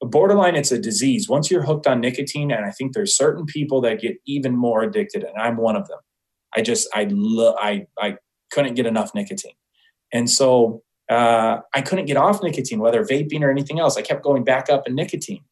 borderline 0.00 0.56
it's 0.56 0.72
a 0.72 0.78
disease 0.78 1.28
once 1.28 1.50
you're 1.50 1.64
hooked 1.64 1.86
on 1.86 2.00
nicotine 2.00 2.52
and 2.52 2.64
i 2.64 2.70
think 2.70 2.92
there's 2.92 3.16
certain 3.16 3.44
people 3.46 3.80
that 3.80 4.00
get 4.00 4.16
even 4.26 4.56
more 4.56 4.82
addicted 4.82 5.24
and 5.24 5.36
i'm 5.36 5.56
one 5.56 5.74
of 5.74 5.88
them 5.88 5.98
i 6.56 6.62
just 6.62 6.88
i 6.94 7.06
love 7.10 7.56
i 7.60 7.84
i 8.00 8.16
couldn't 8.50 8.74
get 8.74 8.86
enough 8.86 9.14
nicotine. 9.14 9.54
And 10.12 10.28
so 10.28 10.82
uh, 11.10 11.58
I 11.74 11.82
couldn't 11.82 12.06
get 12.06 12.16
off 12.16 12.42
nicotine, 12.42 12.80
whether 12.80 13.04
vaping 13.04 13.42
or 13.42 13.50
anything 13.50 13.78
else. 13.78 13.96
I 13.96 14.02
kept 14.02 14.22
going 14.22 14.44
back 14.44 14.70
up 14.70 14.86
in 14.86 14.94
nicotine. 14.94 15.42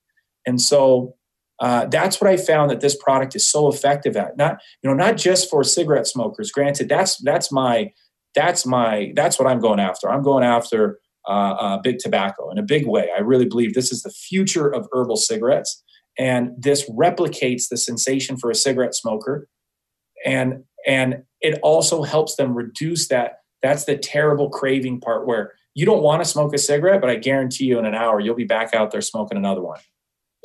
And 0.47 0.61
so 0.61 1.15
uh, 1.61 1.87
that's 1.87 2.21
what 2.21 2.31
I 2.31 2.37
found 2.37 2.71
that 2.71 2.81
this 2.81 2.97
product 2.97 3.35
is 3.35 3.51
so 3.51 3.69
effective 3.69 4.17
at. 4.17 4.37
Not, 4.37 4.59
you 4.83 4.91
know, 4.91 4.97
not 4.97 5.17
just 5.17 5.51
for 5.51 5.65
cigarette 5.65 6.07
smokers. 6.07 6.51
Granted, 6.51 6.89
that's 6.89 7.17
that's 7.23 7.51
my 7.51 7.93
that's 8.35 8.67
my 8.67 9.13
that's 9.17 9.39
what 9.39 9.49
I'm 9.49 9.61
going 9.61 9.81
after. 9.81 10.11
I'm 10.11 10.23
going 10.23 10.45
after 10.45 10.99
uh, 11.27 11.31
uh, 11.31 11.79
big 11.79 11.99
tobacco 11.99 12.51
in 12.51 12.59
a 12.59 12.63
big 12.63 12.87
way. 12.87 13.09
I 13.17 13.21
really 13.21 13.47
believe 13.47 13.75
this 13.75 13.91
is 13.91 14.03
the 14.03 14.11
future 14.11 14.69
of 14.69 14.87
herbal 14.93 15.17
cigarettes, 15.17 15.83
and 16.19 16.51
this 16.59 16.89
replicates 16.91 17.69
the 17.71 17.77
sensation 17.77 18.37
for 18.37 18.51
a 18.51 18.55
cigarette 18.55 18.95
smoker. 18.95 19.49
And 20.25 20.65
and 20.87 21.23
it 21.41 21.59
also 21.63 22.03
helps 22.03 22.37
them 22.37 22.55
reduce 22.55 23.09
that 23.09 23.41
that's 23.63 23.85
the 23.85 23.97
terrible 23.97 24.51
craving 24.51 25.01
part 25.01 25.27
where 25.27 25.55
you 25.75 25.87
don't 25.87 26.03
want 26.03 26.23
to 26.23 26.29
smoke 26.29 26.55
a 26.55 26.59
cigarette, 26.59 27.01
but 27.01 27.11
I 27.11 27.17
guarantee 27.17 27.65
you 27.65 27.79
in 27.79 27.87
an 27.87 27.95
hour 27.95 28.21
you'll 28.21 28.35
be 28.35 28.45
back 28.45 28.75
out 28.75 28.91
there 28.91 29.01
smoking 29.01 29.37
another 29.39 29.63
one. 29.63 29.79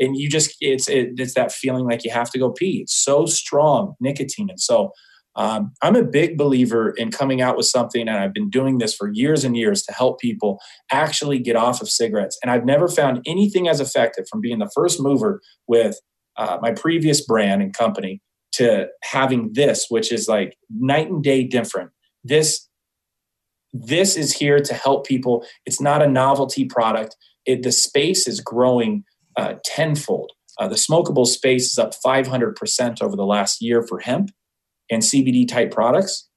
And 0.01 0.17
you 0.17 0.29
just 0.29 0.55
it's 0.59 0.89
it, 0.89 1.11
it's 1.17 1.35
that 1.35 1.53
feeling 1.53 1.85
like 1.85 2.03
you 2.03 2.11
have 2.11 2.29
to 2.31 2.39
go 2.39 2.51
pee. 2.51 2.79
It's 2.81 3.01
so 3.01 3.25
strong 3.25 3.93
nicotine, 4.01 4.49
and 4.49 4.59
so 4.59 4.91
um, 5.35 5.71
I'm 5.81 5.95
a 5.95 6.03
big 6.03 6.37
believer 6.37 6.89
in 6.91 7.11
coming 7.11 7.41
out 7.41 7.55
with 7.55 7.65
something, 7.65 8.01
and 8.01 8.17
I've 8.17 8.33
been 8.33 8.49
doing 8.49 8.79
this 8.79 8.93
for 8.93 9.09
years 9.13 9.45
and 9.45 9.55
years 9.55 9.83
to 9.83 9.93
help 9.93 10.19
people 10.19 10.59
actually 10.91 11.39
get 11.39 11.55
off 11.55 11.81
of 11.81 11.89
cigarettes. 11.89 12.37
And 12.41 12.51
I've 12.51 12.65
never 12.65 12.87
found 12.89 13.21
anything 13.25 13.67
as 13.67 13.79
effective 13.79 14.25
from 14.29 14.41
being 14.41 14.59
the 14.59 14.69
first 14.75 15.01
mover 15.01 15.41
with 15.67 15.97
uh, 16.37 16.57
my 16.61 16.71
previous 16.71 17.25
brand 17.25 17.61
and 17.61 17.73
company 17.73 18.21
to 18.53 18.87
having 19.03 19.51
this, 19.53 19.85
which 19.87 20.11
is 20.11 20.27
like 20.27 20.57
night 20.69 21.09
and 21.09 21.23
day 21.23 21.43
different. 21.45 21.91
This 22.23 22.67
this 23.73 24.17
is 24.17 24.33
here 24.33 24.59
to 24.59 24.73
help 24.73 25.05
people. 25.05 25.45
It's 25.65 25.79
not 25.79 26.01
a 26.01 26.07
novelty 26.07 26.65
product. 26.65 27.15
It, 27.45 27.63
the 27.63 27.71
space 27.71 28.27
is 28.27 28.41
growing 28.41 29.05
uh, 29.37 29.55
tenfold. 29.63 30.31
Uh, 30.59 30.67
the 30.67 30.75
smokable 30.75 31.25
space 31.25 31.71
is 31.71 31.77
up 31.77 31.93
500% 32.05 33.01
over 33.01 33.15
the 33.15 33.25
last 33.25 33.61
year 33.61 33.81
for 33.81 33.99
hemp 33.99 34.31
and 34.89 35.01
CBD 35.01 35.47
type 35.47 35.71
products. 35.71 36.27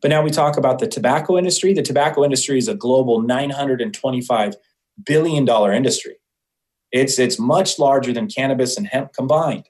But 0.00 0.08
now 0.08 0.22
we 0.22 0.30
talk 0.30 0.56
about 0.56 0.78
the 0.78 0.86
tobacco 0.86 1.36
industry. 1.36 1.72
The 1.72 1.82
tobacco 1.82 2.24
industry 2.24 2.58
is 2.58 2.68
a 2.68 2.74
global 2.74 3.22
$925 3.22 4.54
billion 5.04 5.48
industry. 5.74 6.16
It's, 6.92 7.18
it's 7.18 7.38
much 7.38 7.78
larger 7.78 8.12
than 8.12 8.28
cannabis 8.28 8.76
and 8.76 8.86
hemp 8.86 9.12
combined. 9.12 9.68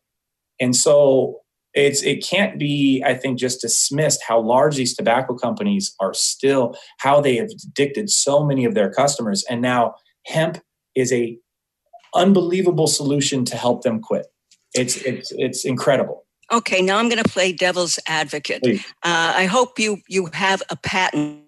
And 0.60 0.74
so 0.74 1.40
it's 1.76 2.02
it 2.02 2.26
can't 2.26 2.58
be 2.58 3.02
i 3.06 3.14
think 3.14 3.38
just 3.38 3.60
dismissed 3.60 4.22
how 4.26 4.40
large 4.40 4.76
these 4.76 4.96
tobacco 4.96 5.36
companies 5.36 5.94
are 6.00 6.14
still 6.14 6.74
how 6.98 7.20
they 7.20 7.36
have 7.36 7.50
addicted 7.68 8.10
so 8.10 8.44
many 8.44 8.64
of 8.64 8.74
their 8.74 8.90
customers 8.90 9.44
and 9.48 9.60
now 9.60 9.94
hemp 10.24 10.58
is 10.96 11.12
a 11.12 11.38
unbelievable 12.16 12.86
solution 12.86 13.44
to 13.44 13.56
help 13.56 13.82
them 13.82 14.00
quit 14.00 14.26
it's 14.74 14.96
it's 14.98 15.32
it's 15.36 15.64
incredible 15.64 16.24
okay 16.52 16.82
now 16.82 16.98
i'm 16.98 17.08
going 17.08 17.22
to 17.22 17.28
play 17.28 17.52
devil's 17.52 17.98
advocate 18.08 18.62
uh, 18.66 19.32
i 19.36 19.44
hope 19.44 19.78
you 19.78 19.98
you 20.08 20.26
have 20.32 20.62
a 20.70 20.76
patent 20.76 21.42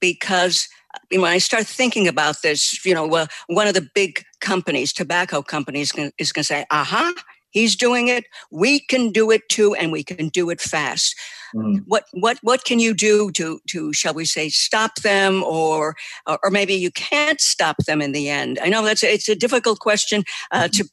because 0.00 0.68
when 1.10 1.24
I 1.24 1.38
start 1.38 1.66
thinking 1.66 2.08
about 2.08 2.42
this, 2.42 2.84
you 2.84 2.94
know, 2.94 3.06
well, 3.06 3.28
one 3.46 3.66
of 3.66 3.74
the 3.74 3.86
big 3.94 4.24
companies, 4.40 4.92
tobacco 4.92 5.42
companies, 5.42 5.92
is 6.18 6.32
going 6.32 6.42
to 6.42 6.44
say, 6.44 6.64
"Aha, 6.70 7.12
He's 7.50 7.76
doing 7.76 8.08
it. 8.08 8.24
We 8.50 8.80
can 8.80 9.10
do 9.10 9.30
it 9.30 9.48
too, 9.48 9.74
and 9.74 9.90
we 9.90 10.04
can 10.04 10.28
do 10.28 10.50
it 10.50 10.60
fast. 10.60 11.16
Mm. 11.54 11.82
What 11.86 12.04
what 12.12 12.38
what 12.42 12.64
can 12.64 12.78
you 12.78 12.94
do 12.94 13.30
to 13.32 13.60
to 13.68 13.92
shall 13.92 14.14
we 14.14 14.24
say 14.24 14.48
stop 14.48 14.96
them, 14.96 15.42
or 15.44 15.96
or 16.26 16.50
maybe 16.50 16.74
you 16.74 16.90
can't 16.90 17.40
stop 17.40 17.76
them 17.86 18.02
in 18.02 18.12
the 18.12 18.28
end? 18.28 18.58
I 18.62 18.68
know 18.68 18.84
that's 18.84 19.02
a, 19.02 19.12
it's 19.12 19.28
a 19.28 19.36
difficult 19.36 19.80
question 19.80 20.24
uh, 20.50 20.64
mm-hmm. 20.64 20.82
to 20.82 20.90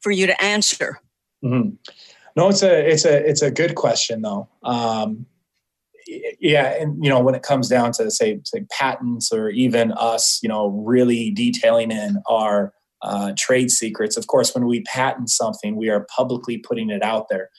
for 0.00 0.12
you 0.12 0.26
to 0.26 0.42
answer. 0.42 1.00
Mm-hmm. 1.44 1.76
No, 2.36 2.48
it's 2.48 2.62
a 2.62 2.88
it's 2.88 3.04
a 3.04 3.28
it's 3.28 3.42
a 3.42 3.50
good 3.50 3.74
question 3.74 4.22
though. 4.22 4.48
Um, 4.62 5.26
yeah, 6.40 6.80
and 6.80 7.02
you 7.02 7.10
know 7.10 7.20
when 7.20 7.34
it 7.34 7.42
comes 7.42 7.68
down 7.68 7.92
to 7.92 8.10
say 8.10 8.40
say 8.44 8.64
patents 8.70 9.32
or 9.32 9.50
even 9.50 9.92
us, 9.92 10.38
you 10.42 10.48
know, 10.48 10.68
really 10.68 11.30
detailing 11.30 11.90
in 11.90 12.22
our 12.28 12.72
uh, 13.02 13.32
trade 13.36 13.70
secrets. 13.70 14.16
Of 14.16 14.26
course, 14.26 14.54
when 14.54 14.66
we 14.66 14.82
patent 14.82 15.30
something, 15.30 15.76
we 15.76 15.88
are 15.88 16.06
publicly 16.14 16.58
putting 16.58 16.90
it 16.90 17.02
out 17.02 17.26
there. 17.28 17.50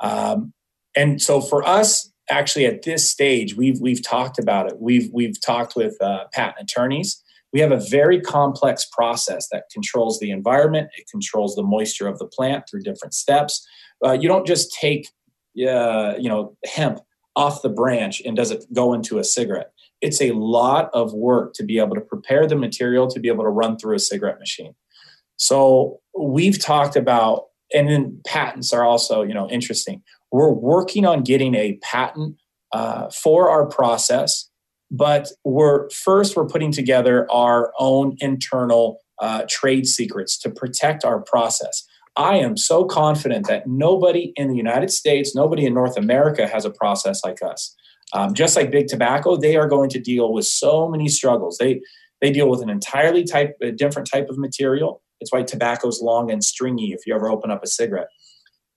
Um, 0.00 0.52
and 0.96 1.20
so 1.20 1.40
for 1.40 1.66
us, 1.66 2.10
actually, 2.30 2.66
at 2.66 2.82
this 2.82 3.10
stage, 3.10 3.56
we've 3.56 3.80
we've 3.80 4.02
talked 4.02 4.38
about 4.38 4.66
it. 4.66 4.80
We've 4.80 5.10
we've 5.12 5.40
talked 5.40 5.76
with 5.76 5.96
uh, 6.00 6.24
patent 6.32 6.70
attorneys. 6.70 7.22
We 7.52 7.60
have 7.60 7.72
a 7.72 7.80
very 7.90 8.20
complex 8.20 8.86
process 8.90 9.48
that 9.50 9.64
controls 9.72 10.20
the 10.20 10.30
environment. 10.30 10.90
It 10.96 11.08
controls 11.10 11.56
the 11.56 11.64
moisture 11.64 12.06
of 12.06 12.18
the 12.18 12.26
plant 12.26 12.64
through 12.70 12.82
different 12.82 13.14
steps. 13.14 13.66
Uh, 14.04 14.12
you 14.12 14.28
don't 14.28 14.46
just 14.46 14.72
take 14.72 15.08
uh, 15.68 16.14
you 16.18 16.28
know 16.28 16.56
hemp 16.64 17.00
off 17.36 17.62
the 17.62 17.68
branch 17.68 18.20
and 18.24 18.36
does 18.36 18.50
it 18.50 18.64
go 18.72 18.92
into 18.92 19.18
a 19.18 19.24
cigarette 19.24 19.72
it's 20.00 20.22
a 20.22 20.32
lot 20.32 20.90
of 20.92 21.12
work 21.12 21.52
to 21.54 21.62
be 21.62 21.78
able 21.78 21.94
to 21.94 22.00
prepare 22.00 22.46
the 22.46 22.56
material 22.56 23.06
to 23.08 23.20
be 23.20 23.28
able 23.28 23.44
to 23.44 23.50
run 23.50 23.76
through 23.76 23.94
a 23.94 23.98
cigarette 23.98 24.38
machine. 24.38 24.74
So 25.36 26.00
we've 26.18 26.58
talked 26.58 26.96
about, 26.96 27.44
and 27.72 27.88
then 27.88 28.20
patents 28.26 28.72
are 28.72 28.84
also, 28.84 29.22
you 29.22 29.34
know, 29.34 29.48
interesting. 29.48 30.02
We're 30.32 30.52
working 30.52 31.06
on 31.06 31.22
getting 31.22 31.54
a 31.54 31.78
patent 31.82 32.36
uh, 32.72 33.10
for 33.10 33.50
our 33.50 33.66
process, 33.66 34.48
but 34.90 35.28
we're 35.44 35.90
first 35.90 36.36
we're 36.36 36.46
putting 36.46 36.72
together 36.72 37.30
our 37.30 37.72
own 37.78 38.16
internal 38.20 38.98
uh, 39.20 39.44
trade 39.48 39.86
secrets 39.86 40.38
to 40.38 40.50
protect 40.50 41.04
our 41.04 41.20
process. 41.20 41.84
I 42.16 42.36
am 42.36 42.56
so 42.56 42.84
confident 42.84 43.46
that 43.46 43.66
nobody 43.66 44.32
in 44.36 44.48
the 44.48 44.56
United 44.56 44.90
States, 44.90 45.34
nobody 45.34 45.64
in 45.64 45.74
North 45.74 45.96
America 45.96 46.46
has 46.46 46.64
a 46.64 46.70
process 46.70 47.22
like 47.24 47.42
us. 47.42 47.74
Um, 48.12 48.34
just 48.34 48.56
like 48.56 48.72
big 48.72 48.88
tobacco, 48.88 49.36
they 49.36 49.56
are 49.56 49.68
going 49.68 49.88
to 49.90 50.00
deal 50.00 50.32
with 50.32 50.44
so 50.44 50.88
many 50.88 51.08
struggles. 51.08 51.58
They 51.58 51.80
they 52.20 52.30
deal 52.30 52.50
with 52.50 52.60
an 52.60 52.68
entirely 52.68 53.24
type 53.24 53.56
different 53.76 54.08
type 54.10 54.28
of 54.28 54.38
material. 54.38 55.02
It's 55.20 55.32
why 55.32 55.42
tobacco 55.42 55.88
is 55.88 56.00
long 56.02 56.30
and 56.30 56.42
stringy. 56.42 56.92
If 56.92 57.06
you 57.06 57.14
ever 57.14 57.30
open 57.30 57.50
up 57.50 57.62
a 57.62 57.66
cigarette, 57.66 58.08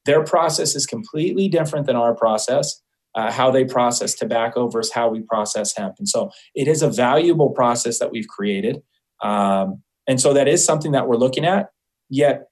their 0.05 0.23
process 0.23 0.75
is 0.75 0.85
completely 0.85 1.47
different 1.47 1.85
than 1.85 1.95
our 1.95 2.15
process. 2.15 2.81
Uh, 3.15 3.31
how 3.31 3.51
they 3.51 3.63
process 3.63 4.15
tobacco 4.15 4.67
versus 4.67 4.91
how 4.91 5.07
we 5.07 5.21
process 5.21 5.77
hemp, 5.77 5.93
and 5.99 6.09
so 6.09 6.31
it 6.55 6.67
is 6.67 6.81
a 6.81 6.89
valuable 6.89 7.51
process 7.51 7.99
that 7.99 8.11
we've 8.11 8.27
created. 8.27 8.81
Um, 9.21 9.83
and 10.07 10.19
so 10.19 10.33
that 10.33 10.47
is 10.47 10.65
something 10.65 10.93
that 10.93 11.07
we're 11.07 11.17
looking 11.17 11.45
at. 11.45 11.69
Yet 12.09 12.47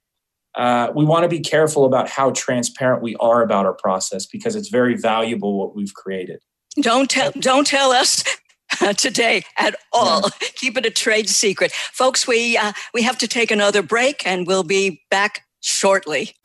uh, 0.56 0.92
we 0.96 1.06
want 1.06 1.24
to 1.24 1.30
be 1.30 1.40
careful 1.40 1.86
about 1.86 2.10
how 2.10 2.32
transparent 2.32 3.02
we 3.02 3.16
are 3.18 3.42
about 3.42 3.66
our 3.66 3.74
process 3.74 4.26
because 4.26 4.56
it's 4.56 4.70
very 4.70 4.96
valuable 4.96 5.58
what 5.58 5.76
we've 5.76 5.94
created. 5.94 6.40
Don't 6.80 7.10
tell 7.10 7.32
don't 7.40 7.68
tell 7.68 7.92
us 7.92 8.24
today 8.98 9.44
at 9.58 9.76
all. 9.94 10.22
Yeah. 10.22 10.48
Keep 10.56 10.78
it 10.78 10.86
a 10.86 10.92
trade 10.92 11.30
secret, 11.30 11.72
folks. 11.72 12.28
We 12.28 12.58
uh, 12.58 12.74
we 12.94 13.04
have 13.04 13.18
to 13.20 13.28
take 13.28 13.52
another 13.52 13.82
break, 13.82 14.26
and 14.26 14.48
we'll 14.48 14.64
be 14.64 15.02
back 15.10 15.42
shortly. 15.62 16.36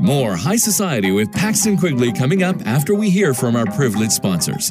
More 0.00 0.36
High 0.36 0.56
Society 0.56 1.10
with 1.10 1.32
Paxton 1.32 1.76
Quigley 1.76 2.12
coming 2.12 2.42
up 2.42 2.56
after 2.66 2.94
we 2.94 3.10
hear 3.10 3.34
from 3.34 3.56
our 3.56 3.66
privileged 3.66 4.12
sponsors. 4.12 4.70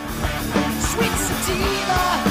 sweet 0.91 1.17
sativa. 1.17 2.30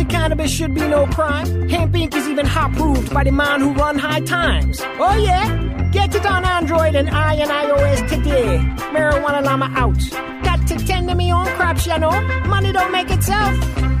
Of 0.00 0.08
cannabis 0.08 0.50
should 0.50 0.74
be 0.74 0.80
no 0.88 1.04
crime. 1.08 1.68
Hemp 1.68 1.92
Inc. 1.92 2.14
is 2.14 2.26
even 2.26 2.46
hot 2.46 2.72
proved 2.72 3.12
by 3.12 3.22
the 3.22 3.32
man 3.32 3.60
who 3.60 3.74
run 3.74 3.98
high 3.98 4.20
times. 4.20 4.80
Oh 4.98 5.14
yeah? 5.16 5.90
Get 5.92 6.14
it 6.14 6.24
on 6.24 6.42
Android 6.42 6.94
and 6.94 7.10
I 7.10 7.34
and 7.34 7.50
iOS 7.50 8.08
today. 8.08 8.58
Marijuana 8.94 9.44
Llama 9.44 9.70
out. 9.76 10.00
Got 10.42 10.66
to 10.68 10.78
tend 10.86 11.08
to 11.10 11.14
me 11.14 11.30
own 11.34 11.44
crops, 11.48 11.86
you 11.86 11.98
know. 11.98 12.18
Money 12.46 12.72
don't 12.72 12.90
make 12.90 13.10
itself. 13.10 13.54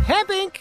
Hemp 0.06 0.30
Inc. 0.30 0.56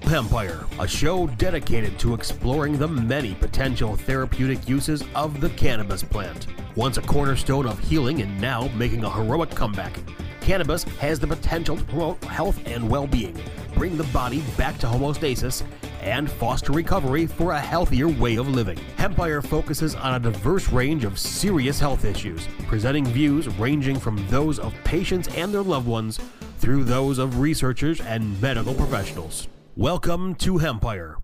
Hempire, 0.00 0.66
a 0.80 0.88
show 0.88 1.28
dedicated 1.38 1.96
to 2.00 2.12
exploring 2.12 2.76
the 2.78 2.88
many 2.88 3.34
potential 3.34 3.94
therapeutic 3.94 4.68
uses 4.68 5.04
of 5.14 5.40
the 5.40 5.50
cannabis 5.50 6.02
plant. 6.02 6.48
Once 6.74 6.96
a 6.96 7.02
cornerstone 7.02 7.66
of 7.66 7.78
healing 7.78 8.22
and 8.22 8.40
now 8.40 8.66
making 8.74 9.04
a 9.04 9.10
heroic 9.10 9.50
comeback, 9.50 10.00
cannabis 10.42 10.82
has 10.98 11.18
the 11.18 11.26
potential 11.26 11.76
to 11.76 11.84
promote 11.84 12.22
health 12.24 12.60
and 12.66 12.88
well 12.88 13.06
being, 13.06 13.40
bring 13.74 13.96
the 13.96 14.04
body 14.04 14.42
back 14.58 14.76
to 14.78 14.86
homeostasis, 14.86 15.62
and 16.02 16.30
foster 16.30 16.72
recovery 16.72 17.26
for 17.26 17.52
a 17.52 17.60
healthier 17.60 18.08
way 18.08 18.36
of 18.36 18.48
living. 18.48 18.78
Hempire 18.96 19.42
focuses 19.42 19.94
on 19.94 20.14
a 20.14 20.18
diverse 20.18 20.70
range 20.70 21.04
of 21.04 21.18
serious 21.18 21.78
health 21.78 22.04
issues, 22.04 22.48
presenting 22.66 23.06
views 23.06 23.48
ranging 23.56 23.98
from 23.98 24.24
those 24.28 24.58
of 24.58 24.74
patients 24.84 25.28
and 25.36 25.54
their 25.54 25.62
loved 25.62 25.86
ones 25.86 26.18
through 26.58 26.84
those 26.84 27.18
of 27.18 27.38
researchers 27.38 28.00
and 28.00 28.40
medical 28.42 28.74
professionals. 28.74 29.48
Welcome 29.76 30.34
to 30.36 30.58
Hempire. 30.58 31.16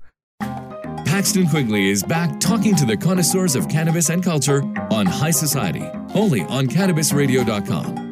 Paxton 1.04 1.48
Quigley 1.48 1.90
is 1.90 2.02
back 2.04 2.38
talking 2.38 2.76
to 2.76 2.84
the 2.84 2.96
connoisseurs 2.96 3.56
of 3.56 3.68
cannabis 3.68 4.10
and 4.10 4.22
culture 4.22 4.62
on 4.90 5.06
High 5.06 5.32
Society, 5.32 5.84
only 6.14 6.42
on 6.42 6.66
CannabisRadio.com. 6.66 8.07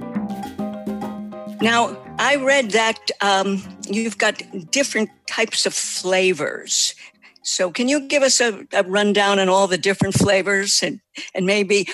Now, 1.60 1.96
I 2.18 2.36
read 2.36 2.72
that 2.72 3.10
um, 3.20 3.62
you've 3.88 4.18
got 4.18 4.42
different 4.70 5.10
types 5.26 5.66
of 5.66 5.74
flavors. 5.74 6.94
So, 7.42 7.70
can 7.70 7.88
you 7.88 8.06
give 8.06 8.22
us 8.22 8.40
a, 8.40 8.66
a 8.72 8.82
rundown 8.82 9.38
on 9.38 9.48
all 9.48 9.66
the 9.66 9.78
different 9.78 10.14
flavors 10.14 10.82
and, 10.82 11.00
and 11.34 11.46
maybe 11.46 11.88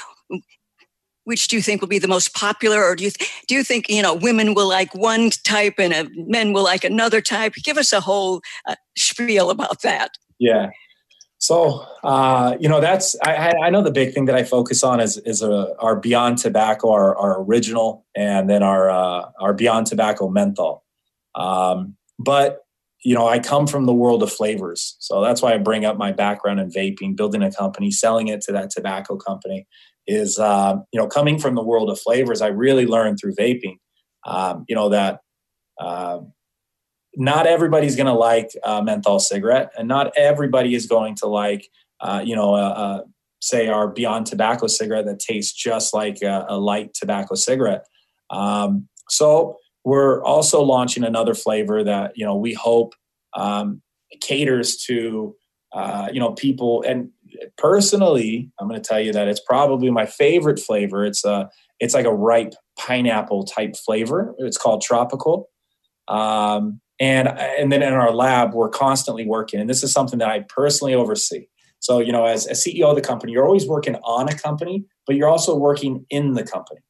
which 1.25 1.47
do 1.47 1.55
you 1.55 1.63
think 1.63 1.81
will 1.81 1.89
be 1.89 2.01
the 2.01 2.09
most 2.09 2.35
popular? 2.35 2.83
Or 2.83 2.97
do 2.97 3.05
you 3.05 3.11
th- 3.11 3.31
do 3.47 3.55
you 3.55 3.63
think 3.63 3.89
you 3.89 4.03
know 4.03 4.15
women 4.15 4.55
will 4.55 4.69
like 4.69 4.93
one 4.95 5.31
type 5.45 5.75
and 5.79 5.95
uh, 5.95 6.05
men 6.15 6.53
will 6.53 6.65
like 6.65 6.83
another 6.83 7.21
type? 7.21 7.55
Give 7.63 7.79
us 7.79 7.93
a 7.93 8.01
whole 8.01 8.41
uh, 8.67 8.75
spiel 8.97 9.51
about 9.51 9.83
that. 9.83 10.11
Yeah 10.41 10.71
so 11.43 11.85
uh, 12.05 12.57
you 12.61 12.69
know 12.69 12.81
that's 12.81 13.17
I, 13.21 13.53
I, 13.65 13.71
know 13.71 13.83
the 13.83 13.91
big 13.91 14.15
thing 14.15 14.27
that 14.27 14.37
I 14.37 14.45
focus 14.45 14.85
on 14.85 15.01
is 15.01 15.19
is 15.19 15.43
uh, 15.43 15.75
our 15.81 15.97
Beyond 15.97 16.39
Tobacco, 16.39 16.93
our, 16.93 17.17
our 17.17 17.43
original, 17.43 18.07
and 18.15 18.49
then 18.49 18.63
our 18.63 18.89
uh, 18.89 19.29
our 19.41 19.53
Beyond 19.53 19.89
Tobacco 19.89 20.29
menthol. 20.29 20.85
Um, 21.35 21.97
but 22.17 22.61
you 23.03 23.17
know 23.17 23.27
I 23.27 23.41
come 23.41 23.67
from 23.67 23.87
the 23.87 23.93
world 23.93 24.23
of 24.23 24.33
flavors, 24.33 24.95
so 25.01 25.21
that's 25.21 25.43
why 25.43 25.53
I 25.53 25.59
bring 25.59 25.85
up 25.85 25.99
my 25.99 26.13
background 26.13 26.61
in 26.61 26.71
vaping, 26.71 27.17
building 27.17 27.43
a 27.43 27.51
company, 27.51 27.91
selling 27.91 28.29
it 28.29 28.41
to 28.43 28.53
that 28.53 28.71
tobacco 28.71 29.17
company. 29.17 29.67
Is 30.07 30.39
uh, 30.39 30.77
you 30.93 31.01
know 31.01 31.09
coming 31.09 31.41
from 31.41 31.57
the 31.57 31.65
world 31.65 31.91
of 31.91 31.99
flavors, 31.99 32.41
I 32.41 32.49
really 32.49 32.87
learned 32.87 33.19
through 33.21 33.35
vaping. 33.35 33.79
Um, 34.25 34.65
you 34.69 34.77
know 34.77 34.91
that 34.91 35.19
uh, 35.81 36.21
not 37.17 37.47
everybody's 37.47 37.97
going 37.97 38.07
to 38.07 38.13
like 38.13 38.51
a 38.65 38.83
menthol 38.83 39.19
cigarette, 39.19 39.73
and 39.77 39.89
not 39.89 40.13
everybody 40.17 40.75
is 40.75 40.87
going 40.87 41.15
to 41.17 41.27
like, 41.27 41.69
uh, 42.01 42.23
you 42.25 42.35
know, 42.35 42.55
a, 42.55 42.65
a, 42.65 43.05
say 43.41 43.69
our 43.69 43.89
Beyond 43.89 44.27
Tobacco 44.27 44.67
cigarette 44.67 45.07
that 45.07 45.19
tastes 45.19 45.53
just 45.53 45.93
like 45.93 46.23
a, 46.23 46.47
a 46.49 46.59
light 46.59 46.95
tobacco 46.95 47.35
cigarette. 47.35 47.85
Um, 48.31 48.89
so 49.09 49.59
we're 49.85 50.23
also 50.23 50.63
launching 50.63 51.05
another 51.05 51.35
flavor 51.35 51.83
that 51.85 52.13
you 52.17 52.25
know 52.25 52.37
we 52.37 52.55
hope 52.55 52.95
um, 53.37 53.83
caters 54.21 54.77
to 54.85 55.35
uh, 55.73 56.09
you 56.13 56.21
know 56.21 56.33
people. 56.33 56.85
And 56.87 57.11
personally, 57.59 58.51
I'm 58.59 58.69
going 58.69 58.81
to 58.81 58.89
tell 58.89 59.01
you 59.01 59.13
that 59.13 59.29
it's 59.29 59.41
probably 59.41 59.91
my 59.91 60.07
favorite 60.07 60.61
flavor. 60.61 61.05
It's 61.05 61.25
a 61.25 61.51
it's 61.81 61.95
like 61.95 62.07
a 62.07 62.15
ripe 62.15 62.55
pineapple 62.79 63.45
type 63.45 63.77
flavor. 63.77 64.35
It's 64.39 64.57
called 64.57 64.83
tropical. 64.83 65.49
Um, 66.09 66.81
and 67.01 67.29
and 67.29 67.73
then 67.73 67.83
in 67.83 67.93
our 67.93 68.13
lab 68.13 68.55
we're 68.55 68.69
constantly 68.69 69.27
working. 69.27 69.61
And 69.61 69.69
this 69.69 69.83
is 69.83 69.93
something 69.93 70.19
that 70.19 70.29
i 70.29 70.41
personally 70.49 70.95
oversee. 70.95 71.47
So 71.81 71.99
you 71.99 72.13
know 72.13 72.25
as 72.25 72.47
a 72.47 72.53
ceo 72.53 72.91
of 72.91 72.97
the 72.97 73.03
company 73.03 73.33
you're 73.33 73.47
always 73.47 73.67
working 73.67 73.97
on 74.05 74.29
a 74.29 74.37
company 74.37 74.85
but 75.07 75.17
you're 75.17 75.29
also 75.29 75.57
working 75.57 76.07
in 76.11 76.35
the 76.35 76.45
company. 76.45 76.81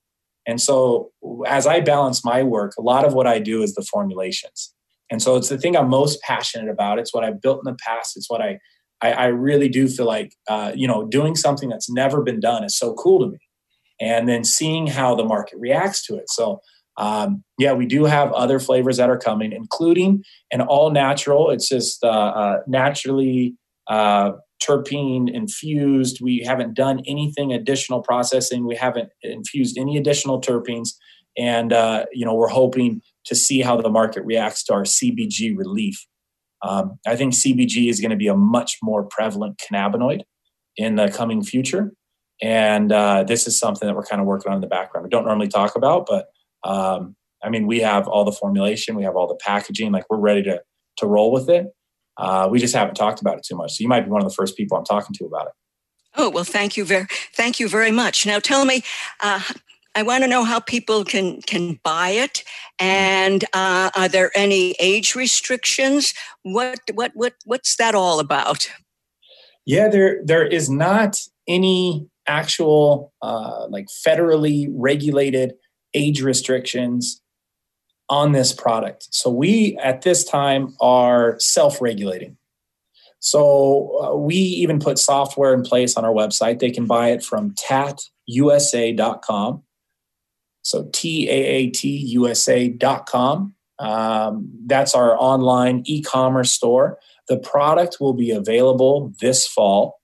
And 0.46 0.60
so 0.60 1.12
as 1.46 1.66
i 1.66 1.80
balance 1.80 2.24
my 2.24 2.42
work 2.42 2.72
a 2.78 2.82
lot 2.82 3.04
of 3.04 3.14
what 3.14 3.26
i 3.26 3.38
do 3.38 3.62
is 3.62 3.74
the 3.74 3.82
formulations. 3.82 4.74
And 5.10 5.20
so 5.20 5.36
it's 5.36 5.48
the 5.48 5.58
thing 5.58 5.76
i'm 5.76 5.88
most 5.88 6.20
passionate 6.22 6.70
about. 6.70 6.98
It's 6.98 7.14
what 7.14 7.24
i've 7.24 7.40
built 7.40 7.60
in 7.64 7.72
the 7.72 7.78
past. 7.78 8.16
It's 8.16 8.30
what 8.30 8.42
i 8.42 8.58
i, 9.00 9.12
I 9.12 9.26
really 9.26 9.68
do 9.68 9.88
feel 9.88 10.06
like 10.06 10.34
uh, 10.48 10.72
you 10.74 10.88
know 10.88 11.06
doing 11.06 11.36
something 11.36 11.68
that's 11.68 11.90
never 11.90 12.22
been 12.22 12.40
done 12.40 12.64
is 12.64 12.76
so 12.76 12.94
cool 12.94 13.20
to 13.20 13.28
me. 13.30 13.38
And 14.00 14.28
then 14.28 14.42
seeing 14.42 14.88
how 14.88 15.14
the 15.14 15.24
market 15.24 15.58
reacts 15.60 16.04
to 16.06 16.16
it. 16.16 16.28
So 16.28 16.60
um, 16.96 17.42
yeah, 17.58 17.72
we 17.72 17.86
do 17.86 18.04
have 18.04 18.32
other 18.32 18.58
flavors 18.58 18.96
that 18.98 19.08
are 19.08 19.18
coming, 19.18 19.52
including 19.52 20.22
an 20.50 20.60
all 20.60 20.90
natural. 20.90 21.50
It's 21.50 21.68
just 21.68 22.04
uh, 22.04 22.08
uh, 22.08 22.58
naturally 22.66 23.54
uh, 23.88 24.32
terpene 24.62 25.32
infused. 25.32 26.20
We 26.20 26.44
haven't 26.46 26.74
done 26.74 27.02
anything 27.06 27.52
additional 27.52 28.02
processing. 28.02 28.66
We 28.66 28.76
haven't 28.76 29.10
infused 29.22 29.78
any 29.78 29.96
additional 29.96 30.40
terpenes, 30.40 30.90
and 31.38 31.72
uh, 31.72 32.06
you 32.12 32.26
know 32.26 32.34
we're 32.34 32.48
hoping 32.48 33.00
to 33.24 33.34
see 33.34 33.62
how 33.62 33.80
the 33.80 33.90
market 33.90 34.24
reacts 34.24 34.62
to 34.64 34.74
our 34.74 34.82
CBG 34.82 35.56
relief. 35.56 36.06
Um, 36.62 36.98
I 37.06 37.16
think 37.16 37.34
CBG 37.34 37.88
is 37.88 38.00
going 38.00 38.10
to 38.10 38.16
be 38.16 38.28
a 38.28 38.36
much 38.36 38.78
more 38.82 39.02
prevalent 39.02 39.58
cannabinoid 39.58 40.22
in 40.76 40.96
the 40.96 41.10
coming 41.10 41.42
future, 41.42 41.92
and 42.42 42.92
uh, 42.92 43.24
this 43.24 43.46
is 43.46 43.58
something 43.58 43.86
that 43.86 43.94
we're 43.94 44.04
kind 44.04 44.20
of 44.20 44.26
working 44.26 44.50
on 44.50 44.56
in 44.56 44.60
the 44.60 44.66
background. 44.66 45.04
We 45.04 45.10
don't 45.10 45.24
normally 45.24 45.48
talk 45.48 45.74
about, 45.74 46.04
but 46.06 46.26
um, 46.64 47.16
I 47.42 47.48
mean, 47.48 47.66
we 47.66 47.80
have 47.80 48.06
all 48.06 48.24
the 48.24 48.32
formulation, 48.32 48.94
we 48.94 49.02
have 49.02 49.16
all 49.16 49.26
the 49.26 49.36
packaging, 49.36 49.92
like 49.92 50.04
we're 50.08 50.18
ready 50.18 50.42
to 50.44 50.62
to 50.98 51.06
roll 51.06 51.32
with 51.32 51.48
it. 51.48 51.66
Uh, 52.18 52.46
we 52.50 52.58
just 52.58 52.74
haven't 52.74 52.94
talked 52.94 53.20
about 53.20 53.38
it 53.38 53.44
too 53.44 53.56
much. 53.56 53.72
So 53.72 53.82
you 53.82 53.88
might 53.88 54.02
be 54.02 54.10
one 54.10 54.22
of 54.22 54.28
the 54.28 54.34
first 54.34 54.56
people 54.56 54.76
I'm 54.76 54.84
talking 54.84 55.14
to 55.14 55.24
about 55.24 55.46
it. 55.46 55.52
Oh 56.16 56.28
well, 56.28 56.44
thank 56.44 56.76
you 56.76 56.84
very 56.84 57.06
thank 57.34 57.58
you 57.58 57.68
very 57.68 57.90
much. 57.90 58.26
Now 58.26 58.38
tell 58.38 58.64
me, 58.64 58.82
uh, 59.20 59.40
I 59.94 60.02
want 60.02 60.24
to 60.24 60.28
know 60.28 60.44
how 60.44 60.60
people 60.60 61.04
can 61.04 61.40
can 61.42 61.80
buy 61.82 62.10
it, 62.10 62.44
and 62.78 63.44
uh, 63.54 63.90
are 63.96 64.08
there 64.08 64.30
any 64.34 64.74
age 64.78 65.14
restrictions? 65.14 66.14
What 66.42 66.80
what 66.94 67.12
what 67.14 67.34
what's 67.44 67.76
that 67.76 67.94
all 67.94 68.20
about? 68.20 68.70
Yeah, 69.64 69.88
there 69.88 70.20
there 70.24 70.46
is 70.46 70.68
not 70.68 71.18
any 71.48 72.06
actual 72.26 73.12
uh, 73.22 73.66
like 73.68 73.86
federally 74.06 74.68
regulated 74.70 75.54
age 75.94 76.22
restrictions 76.22 77.20
on 78.08 78.32
this 78.32 78.52
product. 78.52 79.06
So 79.10 79.30
we 79.30 79.78
at 79.82 80.02
this 80.02 80.24
time 80.24 80.74
are 80.80 81.36
self-regulating. 81.38 82.36
So 83.20 84.00
uh, 84.02 84.16
we 84.16 84.34
even 84.34 84.80
put 84.80 84.98
software 84.98 85.54
in 85.54 85.62
place 85.62 85.96
on 85.96 86.04
our 86.04 86.12
website. 86.12 86.58
They 86.58 86.72
can 86.72 86.86
buy 86.86 87.10
it 87.10 87.24
from 87.24 87.54
taatusa.com. 87.54 89.62
So 90.62 90.88
T 90.92 91.28
A 91.28 91.32
A 91.32 91.70
T 91.70 91.88
USA.com. 91.88 93.54
Um, 93.78 94.50
that's 94.66 94.94
our 94.94 95.20
online 95.20 95.82
e 95.86 96.02
commerce 96.02 96.52
store. 96.52 96.98
The 97.28 97.38
product 97.38 97.98
will 98.00 98.12
be 98.12 98.30
available 98.30 99.12
this 99.20 99.46
fall. 99.46 100.00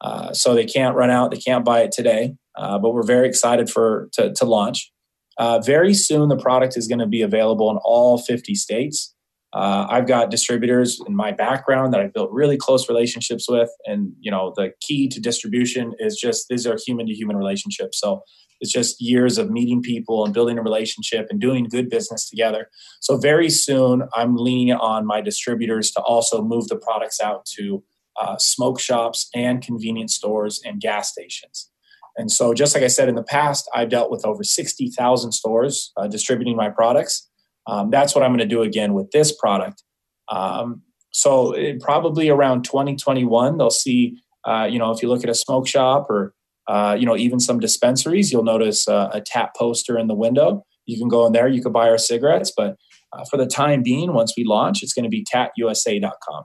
Uh, 0.00 0.32
so 0.32 0.54
they 0.54 0.66
can't 0.66 0.94
run 0.94 1.10
out, 1.10 1.30
they 1.30 1.38
can't 1.38 1.64
buy 1.64 1.80
it 1.80 1.90
today, 1.90 2.36
uh, 2.54 2.78
but 2.78 2.92
we're 2.92 3.02
very 3.02 3.26
excited 3.26 3.70
for 3.70 4.10
to, 4.12 4.32
to 4.34 4.44
launch. 4.44 4.92
Uh, 5.38 5.60
very 5.60 5.94
soon, 5.94 6.28
the 6.28 6.36
product 6.36 6.76
is 6.76 6.88
going 6.88 6.98
to 6.98 7.06
be 7.06 7.22
available 7.22 7.70
in 7.70 7.76
all 7.84 8.18
50 8.18 8.54
states. 8.54 9.14
Uh, 9.52 9.86
I've 9.88 10.06
got 10.06 10.30
distributors 10.30 11.00
in 11.06 11.14
my 11.14 11.32
background 11.32 11.94
that 11.94 12.00
I've 12.00 12.12
built 12.12 12.30
really 12.30 12.56
close 12.56 12.88
relationships 12.88 13.48
with, 13.48 13.70
and 13.86 14.12
you 14.20 14.30
know 14.30 14.52
the 14.56 14.72
key 14.82 15.08
to 15.08 15.20
distribution 15.20 15.94
is 15.98 16.18
just 16.20 16.46
these 16.50 16.66
are 16.66 16.76
human 16.84 17.06
to 17.06 17.14
human 17.14 17.36
relationships. 17.36 17.98
So 18.00 18.22
it's 18.60 18.72
just 18.72 19.00
years 19.00 19.38
of 19.38 19.50
meeting 19.50 19.82
people 19.82 20.24
and 20.24 20.34
building 20.34 20.58
a 20.58 20.62
relationship 20.62 21.26
and 21.30 21.40
doing 21.40 21.64
good 21.64 21.88
business 21.88 22.28
together. 22.28 22.68
So 23.00 23.16
very 23.16 23.50
soon, 23.50 24.08
I'm 24.14 24.36
leaning 24.36 24.74
on 24.74 25.06
my 25.06 25.20
distributors 25.20 25.90
to 25.92 26.00
also 26.02 26.42
move 26.42 26.68
the 26.68 26.76
products 26.76 27.20
out 27.20 27.46
to 27.56 27.82
uh, 28.20 28.36
smoke 28.38 28.80
shops 28.80 29.28
and 29.34 29.62
convenience 29.62 30.14
stores 30.14 30.60
and 30.64 30.80
gas 30.80 31.10
stations. 31.10 31.70
And 32.16 32.30
so, 32.30 32.54
just 32.54 32.74
like 32.74 32.82
I 32.82 32.88
said 32.88 33.08
in 33.08 33.14
the 33.14 33.22
past, 33.22 33.68
I've 33.74 33.88
dealt 33.88 34.10
with 34.10 34.24
over 34.24 34.42
60,000 34.42 35.32
stores 35.32 35.92
uh, 35.96 36.06
distributing 36.08 36.56
my 36.56 36.70
products. 36.70 37.28
Um, 37.66 37.90
that's 37.90 38.14
what 38.14 38.24
I'm 38.24 38.30
going 38.30 38.38
to 38.38 38.46
do 38.46 38.62
again 38.62 38.94
with 38.94 39.10
this 39.10 39.36
product. 39.36 39.82
Um, 40.28 40.82
so, 41.12 41.52
it, 41.52 41.80
probably 41.80 42.28
around 42.28 42.64
2021, 42.64 43.58
they'll 43.58 43.70
see, 43.70 44.16
uh, 44.44 44.66
you 44.70 44.78
know, 44.78 44.90
if 44.92 45.02
you 45.02 45.08
look 45.08 45.24
at 45.24 45.30
a 45.30 45.34
smoke 45.34 45.66
shop 45.66 46.06
or, 46.08 46.34
uh, 46.68 46.96
you 46.98 47.06
know, 47.06 47.16
even 47.16 47.38
some 47.38 47.60
dispensaries, 47.60 48.32
you'll 48.32 48.44
notice 48.44 48.88
uh, 48.88 49.10
a 49.12 49.20
TAAT 49.20 49.50
poster 49.56 49.98
in 49.98 50.06
the 50.06 50.14
window. 50.14 50.64
You 50.86 50.98
can 50.98 51.08
go 51.08 51.26
in 51.26 51.32
there, 51.32 51.48
you 51.48 51.62
can 51.62 51.72
buy 51.72 51.88
our 51.88 51.98
cigarettes. 51.98 52.52
But 52.56 52.76
uh, 53.12 53.24
for 53.30 53.36
the 53.36 53.46
time 53.46 53.82
being, 53.82 54.12
once 54.12 54.34
we 54.36 54.44
launch, 54.44 54.82
it's 54.82 54.92
going 54.92 55.04
to 55.04 55.08
be 55.08 55.24
taatusa.com. 55.24 56.44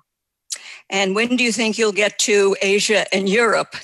And 0.90 1.16
when 1.16 1.38
do 1.38 1.44
you 1.44 1.52
think 1.52 1.78
you'll 1.78 1.94
get 1.94 2.20
to 2.20 2.56
Asia 2.62 3.06
and 3.16 3.30
Europe? 3.30 3.76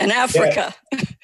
And 0.00 0.12
Africa. 0.12 0.74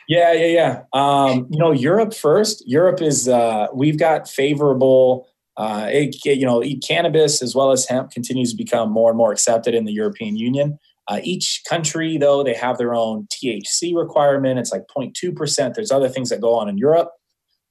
Yeah, 0.09 0.33
yeah, 0.33 0.33
yeah. 0.33 0.47
yeah. 0.47 0.83
Um, 0.93 1.49
you 1.51 1.59
know, 1.59 1.73
Europe 1.73 2.15
first. 2.15 2.63
Europe 2.65 3.03
is 3.03 3.29
uh, 3.29 3.67
we've 3.75 3.99
got 3.99 4.29
favorable 4.29 5.27
uh, 5.57 5.89
it, 5.91 6.17
you 6.25 6.45
know, 6.45 6.63
cannabis 6.87 7.43
as 7.43 7.55
well 7.55 7.73
as 7.73 7.87
hemp 7.87 8.11
continues 8.11 8.51
to 8.51 8.57
become 8.57 8.91
more 8.91 9.11
and 9.11 9.17
more 9.17 9.33
accepted 9.33 9.75
in 9.75 9.85
the 9.85 9.93
European 9.93 10.37
Union. 10.37 10.79
Uh, 11.09 11.21
each 11.23 11.63
country, 11.69 12.19
though, 12.19 12.43
they 12.43 12.53
have 12.53 12.79
their 12.79 12.95
own 12.95 13.27
THC 13.33 13.95
requirement. 13.95 14.59
It's 14.59 14.73
like 14.73 14.83
0.2%. 14.97 15.75
There's 15.75 15.93
other 15.93 16.09
things 16.09 16.29
that 16.31 16.41
go 16.41 16.55
on 16.55 16.69
in 16.69 16.77
Europe. 16.77 17.11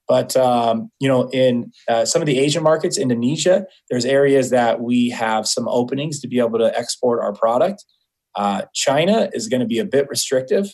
But, 0.07 0.37
um, 0.37 0.91
you 0.99 1.07
know, 1.07 1.29
in 1.31 1.71
uh, 1.89 2.05
some 2.05 2.21
of 2.21 2.27
the 2.27 2.39
Asian 2.39 2.63
markets, 2.63 2.97
Indonesia, 2.97 3.65
there's 3.89 4.05
areas 4.05 4.51
that 4.51 4.79
we 4.79 5.09
have 5.09 5.47
some 5.47 5.67
openings 5.67 6.19
to 6.21 6.27
be 6.27 6.39
able 6.39 6.59
to 6.59 6.77
export 6.77 7.21
our 7.21 7.33
product. 7.33 7.83
Uh, 8.35 8.63
China 8.73 9.29
is 9.33 9.47
going 9.47 9.61
to 9.61 9.65
be 9.65 9.79
a 9.79 9.85
bit 9.85 10.07
restrictive. 10.09 10.67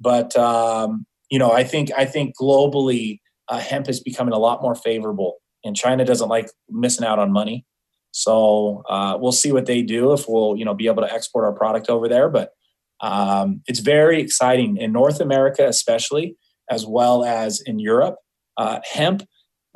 But, 0.00 0.36
um, 0.36 1.06
you 1.30 1.38
know, 1.38 1.52
I 1.52 1.64
think, 1.64 1.90
I 1.96 2.04
think 2.04 2.34
globally, 2.40 3.20
uh, 3.48 3.58
hemp 3.58 3.88
is 3.88 4.00
becoming 4.00 4.34
a 4.34 4.38
lot 4.38 4.62
more 4.62 4.74
favorable. 4.74 5.36
And 5.64 5.76
China 5.76 6.04
doesn't 6.04 6.28
like 6.28 6.50
missing 6.70 7.06
out 7.06 7.18
on 7.18 7.32
money. 7.32 7.66
So 8.12 8.82
uh, 8.88 9.18
we'll 9.20 9.32
see 9.32 9.52
what 9.52 9.66
they 9.66 9.82
do 9.82 10.12
if 10.12 10.28
we'll 10.28 10.56
you 10.56 10.64
know 10.64 10.74
be 10.74 10.86
able 10.86 11.02
to 11.02 11.12
export 11.12 11.44
our 11.44 11.52
product 11.52 11.88
over 11.88 12.08
there. 12.08 12.28
But 12.28 12.50
um, 13.00 13.62
it's 13.66 13.80
very 13.80 14.20
exciting 14.20 14.76
in 14.76 14.92
North 14.92 15.20
America, 15.20 15.66
especially 15.66 16.36
as 16.70 16.86
well 16.86 17.24
as 17.24 17.60
in 17.60 17.78
Europe. 17.78 18.16
Uh, 18.56 18.80
hemp 18.90 19.22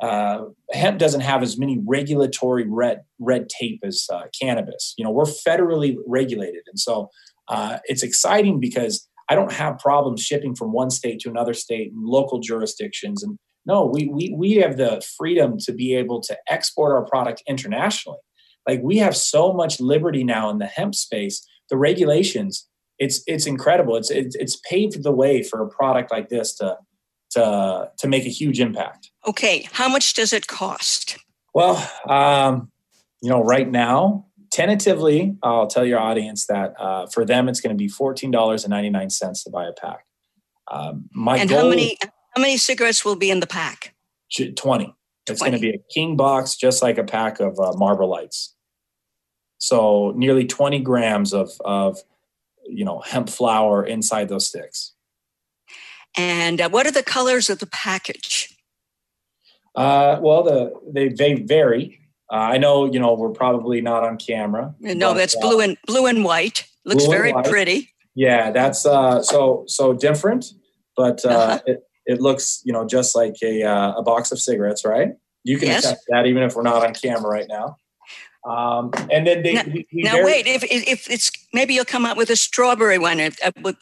uh, 0.01 0.45
hemp 0.71 0.99
doesn't 0.99 1.21
have 1.21 1.41
as 1.41 1.57
many 1.57 1.81
regulatory 1.87 2.65
red 2.67 3.01
red 3.19 3.47
tape 3.49 3.79
as 3.83 4.07
uh, 4.11 4.23
cannabis. 4.39 4.93
You 4.97 5.05
know, 5.05 5.11
we're 5.11 5.23
federally 5.23 5.95
regulated, 6.07 6.63
and 6.67 6.79
so 6.79 7.09
uh, 7.47 7.77
it's 7.85 8.03
exciting 8.03 8.59
because 8.59 9.07
I 9.29 9.35
don't 9.35 9.51
have 9.51 9.79
problems 9.79 10.21
shipping 10.21 10.55
from 10.55 10.71
one 10.71 10.89
state 10.89 11.19
to 11.21 11.29
another 11.29 11.53
state 11.53 11.91
and 11.91 12.03
local 12.03 12.39
jurisdictions. 12.39 13.23
And 13.23 13.37
no, 13.65 13.85
we 13.85 14.07
we 14.07 14.33
we 14.35 14.53
have 14.55 14.77
the 14.77 15.03
freedom 15.17 15.57
to 15.59 15.73
be 15.73 15.95
able 15.95 16.21
to 16.21 16.37
export 16.49 16.93
our 16.93 17.05
product 17.05 17.43
internationally. 17.47 18.19
Like 18.67 18.81
we 18.81 18.97
have 18.97 19.15
so 19.15 19.53
much 19.53 19.79
liberty 19.79 20.23
now 20.23 20.49
in 20.49 20.57
the 20.57 20.65
hemp 20.65 20.95
space. 20.95 21.45
The 21.69 21.77
regulations, 21.77 22.67
it's 22.99 23.23
it's 23.27 23.45
incredible. 23.45 23.95
It's 23.95 24.11
it's, 24.11 24.35
it's 24.35 24.59
paved 24.69 25.03
the 25.03 25.11
way 25.11 25.43
for 25.43 25.61
a 25.61 25.69
product 25.69 26.11
like 26.11 26.29
this 26.29 26.55
to 26.55 26.77
to 27.31 27.89
to 27.97 28.07
make 28.07 28.25
a 28.25 28.29
huge 28.29 28.59
impact. 28.59 29.11
Okay, 29.25 29.67
how 29.71 29.87
much 29.89 30.13
does 30.13 30.33
it 30.33 30.47
cost? 30.47 31.17
Well, 31.53 31.89
um, 32.07 32.71
you 33.21 33.29
know, 33.29 33.43
right 33.43 33.69
now, 33.69 34.25
tentatively, 34.53 35.35
I'll 35.43 35.67
tell 35.67 35.83
your 35.83 35.99
audience 35.99 36.45
that 36.45 36.79
uh, 36.79 37.07
for 37.07 37.25
them 37.25 37.49
it's 37.49 37.59
going 37.59 37.75
to 37.75 37.77
be 37.77 37.89
fourteen 37.89 38.31
dollars 38.31 38.63
and 38.63 38.71
ninety 38.71 38.89
nine 38.89 39.09
cents 39.09 39.43
to 39.43 39.49
buy 39.49 39.65
a 39.65 39.73
pack. 39.73 40.05
Um, 40.71 41.09
my 41.11 41.37
and 41.37 41.49
goal, 41.49 41.63
how 41.63 41.69
many 41.69 41.97
how 42.01 42.41
many 42.41 42.55
cigarettes 42.57 43.03
will 43.03 43.17
be 43.17 43.29
in 43.29 43.41
the 43.41 43.47
pack? 43.47 43.93
Twenty. 44.55 44.95
It's 45.29 45.39
going 45.39 45.53
to 45.53 45.59
be 45.59 45.69
a 45.69 45.79
king 45.93 46.17
box, 46.17 46.55
just 46.55 46.81
like 46.81 46.97
a 46.97 47.03
pack 47.03 47.39
of 47.39 47.57
uh, 47.57 47.73
Marlboro 47.77 48.07
Lights. 48.07 48.55
So 49.57 50.11
nearly 50.17 50.45
20 50.45 50.81
grams 50.81 51.33
of, 51.33 51.51
of 51.63 51.97
you 52.67 52.83
know 52.83 52.99
hemp 52.99 53.29
flower 53.29 53.85
inside 53.85 54.27
those 54.27 54.49
sticks. 54.49 54.93
And 56.17 56.59
uh, 56.59 56.69
what 56.69 56.85
are 56.85 56.91
the 56.91 57.03
colors 57.03 57.49
of 57.49 57.59
the 57.59 57.65
package? 57.65 58.53
Uh, 59.75 60.19
well, 60.21 60.43
the 60.43 60.73
they 60.91 61.07
they 61.07 61.35
vary. 61.35 62.02
Uh, 62.33 62.37
I 62.37 62.57
know 62.57 62.91
you 62.91 62.99
know 62.99 63.13
we're 63.13 63.29
probably 63.29 63.79
not 63.79 64.03
on 64.03 64.17
camera. 64.17 64.73
No, 64.79 65.11
but, 65.11 65.19
that's 65.19 65.35
blue 65.35 65.59
and 65.59 65.77
blue 65.85 66.07
and 66.07 66.25
white. 66.25 66.65
Looks 66.83 67.05
very 67.05 67.31
white. 67.31 67.45
pretty. 67.45 67.91
Yeah, 68.15 68.49
that's 68.49 68.87
uh, 68.87 69.21
so 69.21 69.65
so 69.67 69.93
different, 69.93 70.45
but 70.97 71.23
uh, 71.23 71.29
uh-huh. 71.29 71.59
it, 71.67 71.83
it 72.07 72.21
looks 72.21 72.63
you 72.65 72.73
know 72.73 72.87
just 72.87 73.15
like 73.15 73.35
a 73.43 73.61
uh, 73.61 73.93
a 73.97 74.01
box 74.01 74.31
of 74.31 74.39
cigarettes, 74.39 74.83
right? 74.83 75.09
You 75.43 75.59
can 75.59 75.67
yes. 75.67 75.85
accept 75.85 76.05
that 76.09 76.25
even 76.25 76.41
if 76.41 76.55
we're 76.55 76.63
not 76.63 76.83
on 76.83 76.95
camera 76.95 77.29
right 77.29 77.47
now. 77.47 77.77
Um, 78.45 78.91
and 79.09 79.25
then 79.25 79.41
they 79.41 79.53
now, 79.53 79.63
we, 79.65 79.87
we 79.93 80.01
now 80.01 80.23
wait 80.23 80.47
if 80.47 80.63
if 80.63 81.09
it's 81.09 81.31
maybe 81.53 81.73
you'll 81.73 81.85
come 81.85 82.05
out 82.05 82.17
with 82.17 82.29
a 82.29 82.35
strawberry 82.35 82.97
one. 82.97 83.21
Uh, 83.21 83.31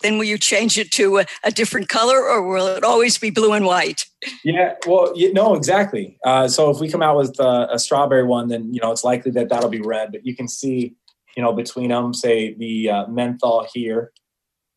then 0.03 0.17
will 0.19 0.25
you 0.25 0.37
change 0.37 0.77
it 0.77 0.91
to 0.91 1.17
a, 1.19 1.25
a, 1.43 1.51
different 1.51 1.89
color, 1.89 2.29
or 2.29 2.47
will 2.47 2.67
it 2.67 2.83
always 2.83 3.17
be 3.17 3.31
blue 3.31 3.53
and 3.53 3.65
white? 3.65 4.05
Yeah, 4.43 4.75
well, 4.85 5.13
you, 5.15 5.33
no, 5.33 5.55
exactly. 5.55 6.19
Uh, 6.23 6.47
so 6.47 6.69
if 6.69 6.79
we 6.79 6.89
come 6.89 7.01
out 7.01 7.17
with 7.17 7.39
uh, 7.39 7.67
a 7.71 7.79
strawberry 7.79 8.23
one, 8.23 8.49
then 8.49 8.71
you 8.71 8.79
know 8.81 8.91
it's 8.91 9.03
likely 9.03 9.31
that 9.31 9.49
that'll 9.49 9.69
be 9.69 9.81
red. 9.81 10.11
But 10.11 10.27
you 10.27 10.35
can 10.35 10.47
see, 10.47 10.95
you 11.35 11.41
know, 11.41 11.53
between 11.53 11.89
them, 11.89 12.13
say 12.13 12.53
the 12.53 12.89
uh, 12.89 13.07
menthol 13.07 13.67
here 13.73 14.11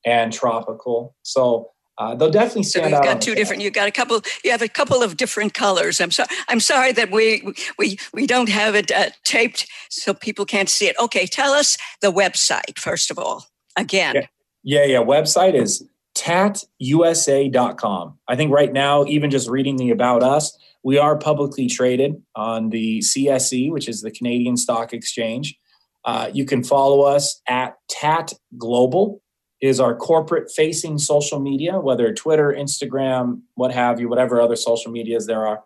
and 0.07 0.33
tropical. 0.33 1.15
So 1.23 1.73
uh, 1.99 2.15
they'll 2.15 2.31
definitely 2.31 2.65
stand 2.65 2.91
so 2.91 2.97
out. 2.97 3.05
You've 3.05 3.13
got 3.13 3.23
two 3.23 3.35
different. 3.35 3.63
You've 3.63 3.73
got 3.73 3.89
a 3.89 3.93
couple. 3.93 4.21
You 4.45 4.51
have 4.51 4.63
a 4.63 4.69
couple 4.69 5.03
of 5.03 5.17
different 5.17 5.55
colors. 5.55 6.01
I'm 6.01 6.11
sorry. 6.11 6.29
I'm 6.49 6.61
sorry 6.61 6.93
that 6.93 7.11
we 7.11 7.55
we 7.79 7.99
we 8.13 8.27
don't 8.27 8.49
have 8.49 8.75
it 8.75 8.91
uh, 8.91 9.11
taped 9.25 9.67
so 9.91 10.13
people 10.13 10.45
can't 10.45 10.69
see 10.69 10.89
it. 10.89 10.97
Okay, 11.01 11.27
tell 11.27 11.53
us 11.53 11.77
the 12.01 12.13
website 12.13 12.79
first 12.79 13.11
of 13.11 13.19
all. 13.19 13.47
Again. 13.77 14.15
Yeah, 14.15 14.27
yeah. 14.63 14.85
yeah. 14.85 14.99
Website 14.99 15.55
is 15.55 15.85
taatusa.com. 16.17 18.19
I 18.29 18.37
think 18.37 18.53
right 18.53 18.73
now, 18.73 19.05
even 19.07 19.31
just 19.31 19.49
reading 19.49 19.77
the 19.77 19.91
about 19.91 20.23
us, 20.23 20.57
we 20.83 20.99
are 20.99 21.17
publicly 21.17 21.67
traded 21.67 22.23
on 22.37 22.71
the 22.71 23.01
CSE, 23.01 23.73
which 23.73 23.89
is 23.89 24.03
the 24.03 24.11
Canadian 24.11 24.57
Stock 24.57 24.93
Exchange. 24.93 25.57
Uh, 26.05 26.31
you 26.33 26.45
can 26.45 26.63
follow 26.63 27.03
us 27.03 27.41
at 27.49 27.77
TAAT 27.89 28.35
Global 28.59 29.23
is 29.65 29.81
our 29.81 29.97
corporate 29.97 30.51
facing 30.55 30.99
social 30.99 31.41
media, 31.41 31.81
whether 31.81 32.13
Twitter, 32.13 32.55
Instagram, 32.55 33.41
what 33.55 33.73
have 33.73 33.99
you, 33.99 34.11
whatever 34.11 34.39
other 34.39 34.57
social 34.57 34.93
medias 34.93 35.27
there 35.27 35.47
are. 35.47 35.63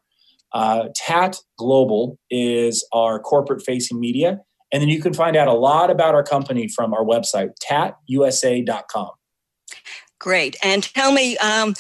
Uh, 0.53 0.85
TAAT 0.95 1.39
Global 1.59 2.17
is 2.31 2.87
our 2.93 3.19
corporate 3.19 3.61
facing 3.61 3.99
media. 3.99 4.39
And 4.73 4.81
then 4.81 4.89
you 4.89 5.03
can 5.03 5.15
find 5.15 5.35
out 5.35 5.49
a 5.49 5.53
lot 5.53 5.91
about 5.91 6.15
our 6.15 6.23
company 6.23 6.69
from 6.69 6.95
our 6.95 7.05
website, 7.05 7.51
taatusa.com. 7.69 9.11
Great. 10.21 10.57
And 10.63 10.85
tell 10.95 11.11
me, 11.11 11.37
um, 11.39 11.75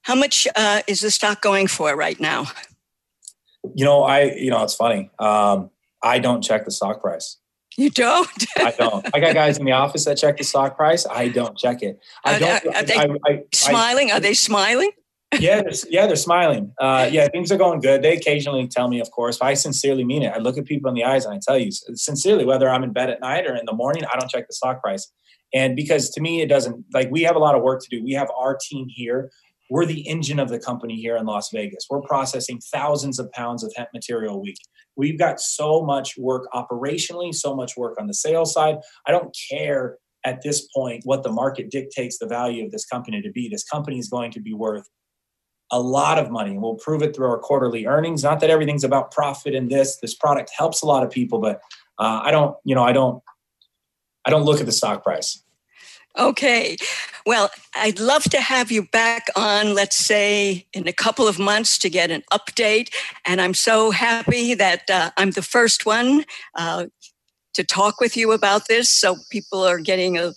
how 0.00 0.14
much 0.14 0.48
uh, 0.56 0.80
is 0.86 1.02
the 1.02 1.10
stock 1.10 1.42
going 1.42 1.66
for 1.66 1.94
right 1.94 2.18
now? 2.18 2.46
You 3.74 3.84
know, 3.84 4.02
I, 4.02 4.32
you 4.32 4.50
know, 4.50 4.62
it's 4.62 4.74
funny. 4.74 5.10
Um, 5.18 5.68
I 6.02 6.20
don't 6.20 6.40
check 6.40 6.64
the 6.64 6.70
stock 6.70 7.02
price. 7.02 7.36
You 7.76 7.90
don't? 7.90 8.46
I 8.58 8.72
don't. 8.72 9.06
I 9.14 9.20
got 9.20 9.34
guys 9.34 9.58
in 9.58 9.64
the 9.64 9.72
office 9.72 10.04
that 10.04 10.16
check 10.18 10.36
the 10.36 10.44
stock 10.44 10.76
price. 10.76 11.06
I 11.06 11.28
don't 11.28 11.56
check 11.56 11.82
it. 11.82 12.00
I 12.24 12.38
don't. 12.38 12.66
Are, 12.66 12.76
are 12.76 12.82
they 12.82 12.96
I, 12.96 13.06
I, 13.26 13.42
smiling? 13.52 14.10
are 14.10 14.20
they 14.20 14.34
smiling? 14.34 14.90
yeah, 15.38 15.62
they're, 15.62 15.72
yeah, 15.88 16.06
they're 16.06 16.16
smiling. 16.16 16.72
Uh, 16.80 17.08
yeah, 17.12 17.28
things 17.28 17.52
are 17.52 17.56
going 17.56 17.80
good. 17.80 18.02
They 18.02 18.16
occasionally 18.16 18.66
tell 18.66 18.88
me, 18.88 19.00
of 19.00 19.10
course, 19.10 19.38
but 19.38 19.46
I 19.46 19.54
sincerely 19.54 20.04
mean 20.04 20.22
it. 20.22 20.32
I 20.34 20.38
look 20.38 20.58
at 20.58 20.64
people 20.64 20.88
in 20.88 20.94
the 20.94 21.04
eyes 21.04 21.24
and 21.24 21.34
I 21.34 21.38
tell 21.40 21.58
you 21.58 21.70
sincerely, 21.70 22.44
whether 22.44 22.68
I'm 22.68 22.82
in 22.82 22.92
bed 22.92 23.10
at 23.10 23.20
night 23.20 23.46
or 23.46 23.54
in 23.54 23.64
the 23.66 23.72
morning, 23.72 24.02
I 24.12 24.18
don't 24.18 24.28
check 24.28 24.48
the 24.48 24.54
stock 24.54 24.82
price. 24.82 25.10
And 25.52 25.76
because 25.76 26.10
to 26.10 26.20
me, 26.20 26.42
it 26.42 26.48
doesn't 26.48 26.84
like 26.92 27.10
we 27.10 27.22
have 27.22 27.36
a 27.36 27.40
lot 27.40 27.54
of 27.54 27.62
work 27.62 27.82
to 27.82 27.88
do. 27.88 28.02
We 28.02 28.12
have 28.12 28.30
our 28.36 28.56
team 28.56 28.86
here. 28.88 29.30
We're 29.70 29.86
the 29.86 30.06
engine 30.08 30.40
of 30.40 30.48
the 30.48 30.58
company 30.58 30.96
here 30.96 31.16
in 31.16 31.26
Las 31.26 31.50
Vegas. 31.54 31.86
We're 31.88 32.02
processing 32.02 32.60
thousands 32.72 33.18
of 33.18 33.30
pounds 33.32 33.62
of 33.62 33.72
hemp 33.76 33.90
material 33.94 34.34
a 34.34 34.38
week. 34.38 34.58
We've 34.96 35.18
got 35.18 35.40
so 35.40 35.82
much 35.82 36.18
work 36.18 36.48
operationally, 36.52 37.32
so 37.32 37.54
much 37.54 37.76
work 37.76 37.96
on 38.00 38.06
the 38.08 38.14
sales 38.14 38.52
side. 38.52 38.78
I 39.06 39.12
don't 39.12 39.34
care 39.50 39.98
at 40.26 40.42
this 40.42 40.68
point 40.74 41.02
what 41.04 41.22
the 41.22 41.32
market 41.32 41.70
dictates 41.70 42.18
the 42.18 42.26
value 42.26 42.64
of 42.64 42.72
this 42.72 42.84
company 42.84 43.22
to 43.22 43.30
be. 43.30 43.48
This 43.48 43.64
company 43.64 43.98
is 43.98 44.08
going 44.08 44.32
to 44.32 44.40
be 44.40 44.52
worth 44.52 44.86
a 45.70 45.80
lot 45.80 46.18
of 46.18 46.30
money. 46.30 46.50
And 46.50 46.62
we'll 46.62 46.74
prove 46.74 47.02
it 47.02 47.14
through 47.14 47.28
our 47.28 47.38
quarterly 47.38 47.86
earnings. 47.86 48.24
Not 48.24 48.40
that 48.40 48.50
everything's 48.50 48.84
about 48.84 49.12
profit 49.12 49.54
in 49.54 49.68
this. 49.68 49.98
This 50.02 50.14
product 50.14 50.50
helps 50.56 50.82
a 50.82 50.86
lot 50.86 51.04
of 51.04 51.10
people, 51.10 51.38
but 51.38 51.60
uh, 51.98 52.22
I 52.24 52.32
don't, 52.32 52.56
you 52.64 52.74
know, 52.74 52.82
I 52.82 52.92
don't, 52.92 53.22
I 54.24 54.30
don't 54.30 54.42
look 54.42 54.60
at 54.60 54.66
the 54.66 54.72
stock 54.72 55.04
price. 55.04 55.44
Okay. 56.18 56.76
Well, 57.24 57.50
I'd 57.74 58.00
love 58.00 58.24
to 58.24 58.40
have 58.40 58.72
you 58.72 58.82
back 58.82 59.26
on, 59.36 59.74
let's 59.74 59.96
say, 59.96 60.66
in 60.72 60.88
a 60.88 60.92
couple 60.92 61.28
of 61.28 61.38
months 61.38 61.78
to 61.78 61.90
get 61.90 62.10
an 62.10 62.22
update. 62.32 62.92
And 63.24 63.40
I'm 63.40 63.54
so 63.54 63.90
happy 63.90 64.54
that 64.54 64.90
uh, 64.90 65.10
I'm 65.16 65.30
the 65.30 65.42
first 65.42 65.86
one 65.86 66.24
uh, 66.56 66.86
to 67.54 67.64
talk 67.64 68.00
with 68.00 68.16
you 68.16 68.32
about 68.32 68.68
this. 68.68 68.90
So 68.90 69.16
people 69.30 69.62
are 69.62 69.78
getting 69.78 70.18
a, 70.18 70.32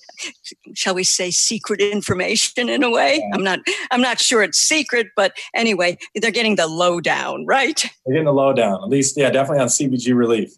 shall 0.75 0.95
we 0.95 1.03
say, 1.03 1.31
secret 1.31 1.81
information 1.81 2.69
in 2.69 2.83
a 2.83 2.91
way. 2.91 3.27
I'm 3.33 3.43
not, 3.43 3.59
I'm 3.91 4.01
not 4.01 4.19
sure 4.19 4.43
it's 4.43 4.59
secret, 4.59 5.07
but 5.15 5.35
anyway, 5.55 5.97
they're 6.15 6.31
getting 6.31 6.55
the 6.55 6.67
lowdown, 6.67 7.45
right? 7.45 7.81
They're 8.05 8.13
getting 8.13 8.25
the 8.25 8.33
lowdown, 8.33 8.83
at 8.83 8.89
least, 8.89 9.17
yeah, 9.17 9.29
definitely 9.29 9.61
on 9.61 9.67
CBG 9.67 10.15
relief. 10.15 10.51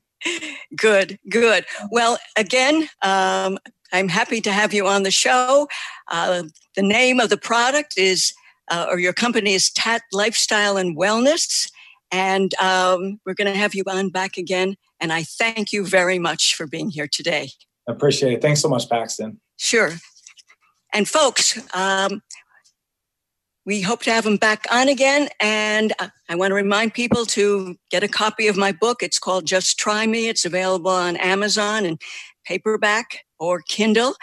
Good, 0.75 1.19
good. 1.29 1.65
Well, 1.91 2.17
again, 2.35 2.89
um, 3.01 3.59
I'm 3.91 4.07
happy 4.09 4.41
to 4.41 4.51
have 4.51 4.73
you 4.73 4.87
on 4.87 5.03
the 5.03 5.11
show. 5.11 5.67
Uh, 6.11 6.43
the 6.75 6.81
name 6.81 7.19
of 7.19 7.29
the 7.29 7.37
product 7.37 7.93
is, 7.97 8.33
uh, 8.69 8.87
or 8.89 8.99
your 8.99 9.13
company 9.13 9.53
is 9.53 9.69
TAAT 9.71 10.01
Lifestyle 10.11 10.77
and 10.77 10.97
Wellness. 10.97 11.69
And 12.11 12.53
um, 12.61 13.19
we're 13.25 13.33
going 13.33 13.51
to 13.51 13.57
have 13.57 13.75
you 13.75 13.83
on 13.87 14.09
back 14.09 14.37
again. 14.37 14.75
And 14.99 15.11
I 15.11 15.23
thank 15.23 15.71
you 15.71 15.85
very 15.85 16.19
much 16.19 16.55
for 16.55 16.67
being 16.67 16.89
here 16.89 17.07
today. 17.07 17.49
I 17.87 17.91
appreciate 17.91 18.33
it. 18.33 18.41
Thanks 18.41 18.61
so 18.61 18.69
much, 18.69 18.89
Paxton. 18.89 19.39
Sure. 19.57 19.91
And 20.93 21.07
folks, 21.07 21.59
um, 21.75 22.21
we 23.65 23.81
hope 23.81 24.03
to 24.03 24.11
have 24.11 24.25
him 24.25 24.37
back 24.37 24.65
on 24.71 24.87
again. 24.87 25.27
And 25.39 25.93
I 26.29 26.35
want 26.35 26.51
to 26.51 26.55
remind 26.55 26.93
people 26.93 27.25
to 27.27 27.75
get 27.89 28.03
a 28.03 28.07
copy 28.07 28.47
of 28.47 28.55
my 28.55 28.71
book. 28.71 29.01
It's 29.01 29.19
called 29.19 29.45
Just 29.45 29.77
Try 29.77 30.05
Me. 30.05 30.29
It's 30.29 30.45
available 30.45 30.91
on 30.91 31.17
Amazon 31.17 31.85
and 31.85 31.99
paperback 32.45 33.24
or 33.39 33.61
Kindle. 33.61 34.15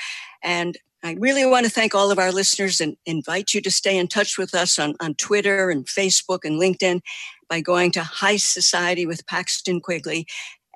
And 0.43 0.77
I 1.05 1.17
really 1.19 1.45
want 1.45 1.67
to 1.67 1.71
thank 1.71 1.95
all 1.95 2.11
of 2.11 2.19
our 2.19 2.31
listeners 2.31 2.81
and 2.81 2.97
invite 3.07 3.55
you 3.55 3.61
to 3.63 3.71
stay 3.71 3.99
in 3.99 4.07
touch 4.07 4.39
with 4.39 4.55
us 4.55 4.79
on, 4.79 4.95
on 5.01 5.15
Twitter 5.15 5.71
and 5.71 5.85
Facebook 5.85 6.41
and 6.45 6.61
LinkedIn 6.61 7.01
by 7.49 7.61
going 7.61 7.91
to 7.93 8.05
High 8.05 8.37
Society 8.37 9.05
with 9.05 9.27
Paxton 9.27 9.81
Quigley. 9.81 10.27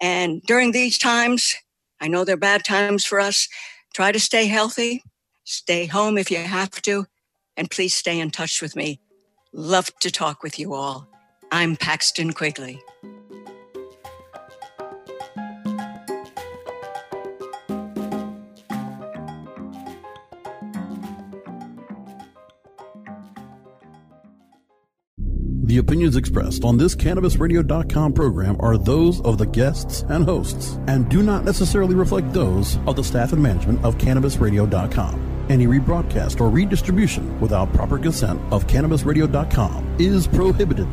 And 0.01 0.43
during 0.43 0.73
these 0.73 0.99
times, 0.99 1.55
I 2.01 2.09
know 2.09 2.25
they're 2.25 2.37
bad 2.37 2.65
times 2.65 3.05
for 3.05 3.21
us. 3.21 3.49
Try 3.95 4.13
to 4.13 4.21
stay 4.21 4.47
healthy, 4.47 5.03
stay 5.45 5.87
home 5.87 6.19
if 6.19 6.31
you 6.31 6.39
have 6.39 6.83
to, 6.83 7.07
and 7.57 7.71
please 7.71 7.95
stay 7.95 8.19
in 8.19 8.31
touch 8.31 8.61
with 8.61 8.77
me. 8.77 9.01
Love 9.53 9.91
to 10.01 10.11
talk 10.11 10.43
with 10.43 10.59
you 10.59 10.75
all. 10.75 11.09
I'm 11.51 11.77
Paxton 11.77 12.33
Quigley. 12.33 12.83
The 25.67 25.79
opinions 25.79 26.15
expressed 26.15 26.65
on 26.65 26.77
this 26.77 26.95
CannabisRadio.com 26.95 28.13
program 28.13 28.57
are 28.61 28.79
those 28.79 29.21
of 29.23 29.37
the 29.37 29.47
guests 29.47 30.05
and 30.09 30.25
hosts 30.25 30.79
and 30.87 31.09
do 31.09 31.25
not 31.25 31.45
necessarily 31.45 31.97
reflect 31.97 32.33
those 32.33 32.79
of 32.87 32.95
the 32.95 33.03
staff 33.03 33.33
and 33.33 33.43
management 33.43 33.85
of 33.85 33.99
CannabisRadio.com. 33.99 35.47
Any 35.51 35.67
rebroadcast 35.67 36.41
or 36.41 36.51
redistribution 36.51 37.41
without 37.41 37.73
proper 37.73 37.99
consent 37.99 38.41
of 38.53 38.69
CannabisRadio.com 38.69 39.97
is 39.99 40.29
prohibited. 40.29 40.89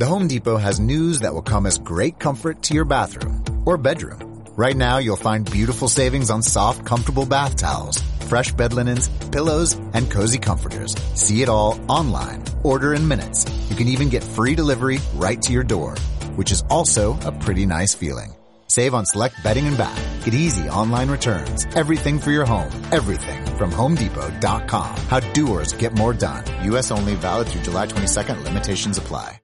The 0.00 0.06
Home 0.06 0.26
Depot 0.26 0.56
has 0.56 0.80
news 0.80 1.20
that 1.20 1.32
will 1.32 1.42
come 1.42 1.66
as 1.66 1.78
great 1.78 2.18
comfort 2.18 2.64
to 2.64 2.74
your 2.74 2.84
bathroom 2.84 3.44
or 3.64 3.76
bedroom. 3.76 4.44
Right 4.56 4.76
now, 4.76 4.98
you'll 4.98 5.16
find 5.16 5.48
beautiful 5.48 5.86
savings 5.86 6.30
on 6.30 6.42
soft, 6.42 6.84
comfortable 6.84 7.26
bath 7.26 7.54
towels 7.54 8.02
fresh 8.28 8.52
bed 8.52 8.74
linens, 8.74 9.08
pillows, 9.28 9.74
and 9.94 10.10
cozy 10.10 10.38
comforters. 10.38 10.94
See 11.14 11.42
it 11.42 11.48
all 11.48 11.80
online. 11.88 12.44
Order 12.62 12.94
in 12.94 13.08
minutes. 13.08 13.44
You 13.70 13.76
can 13.76 13.88
even 13.88 14.08
get 14.08 14.22
free 14.24 14.54
delivery 14.54 14.98
right 15.14 15.40
to 15.42 15.52
your 15.52 15.64
door, 15.64 15.94
which 16.36 16.52
is 16.52 16.62
also 16.70 17.18
a 17.20 17.32
pretty 17.32 17.66
nice 17.66 17.94
feeling. 17.94 18.34
Save 18.68 18.94
on 18.94 19.06
select 19.06 19.42
bedding 19.42 19.66
and 19.66 19.76
bath. 19.76 20.24
Get 20.24 20.34
easy 20.34 20.68
online 20.68 21.10
returns. 21.10 21.66
Everything 21.74 22.18
for 22.18 22.30
your 22.30 22.44
home. 22.46 22.70
Everything 22.92 23.44
from 23.56 23.70
HomeDepot.com. 23.70 24.96
How 25.08 25.20
doers 25.20 25.72
get 25.72 25.96
more 25.96 26.12
done. 26.12 26.44
U.S. 26.64 26.90
only 26.90 27.14
valid 27.14 27.48
through 27.48 27.62
July 27.62 27.86
22nd. 27.86 28.44
Limitations 28.44 28.98
apply. 28.98 29.40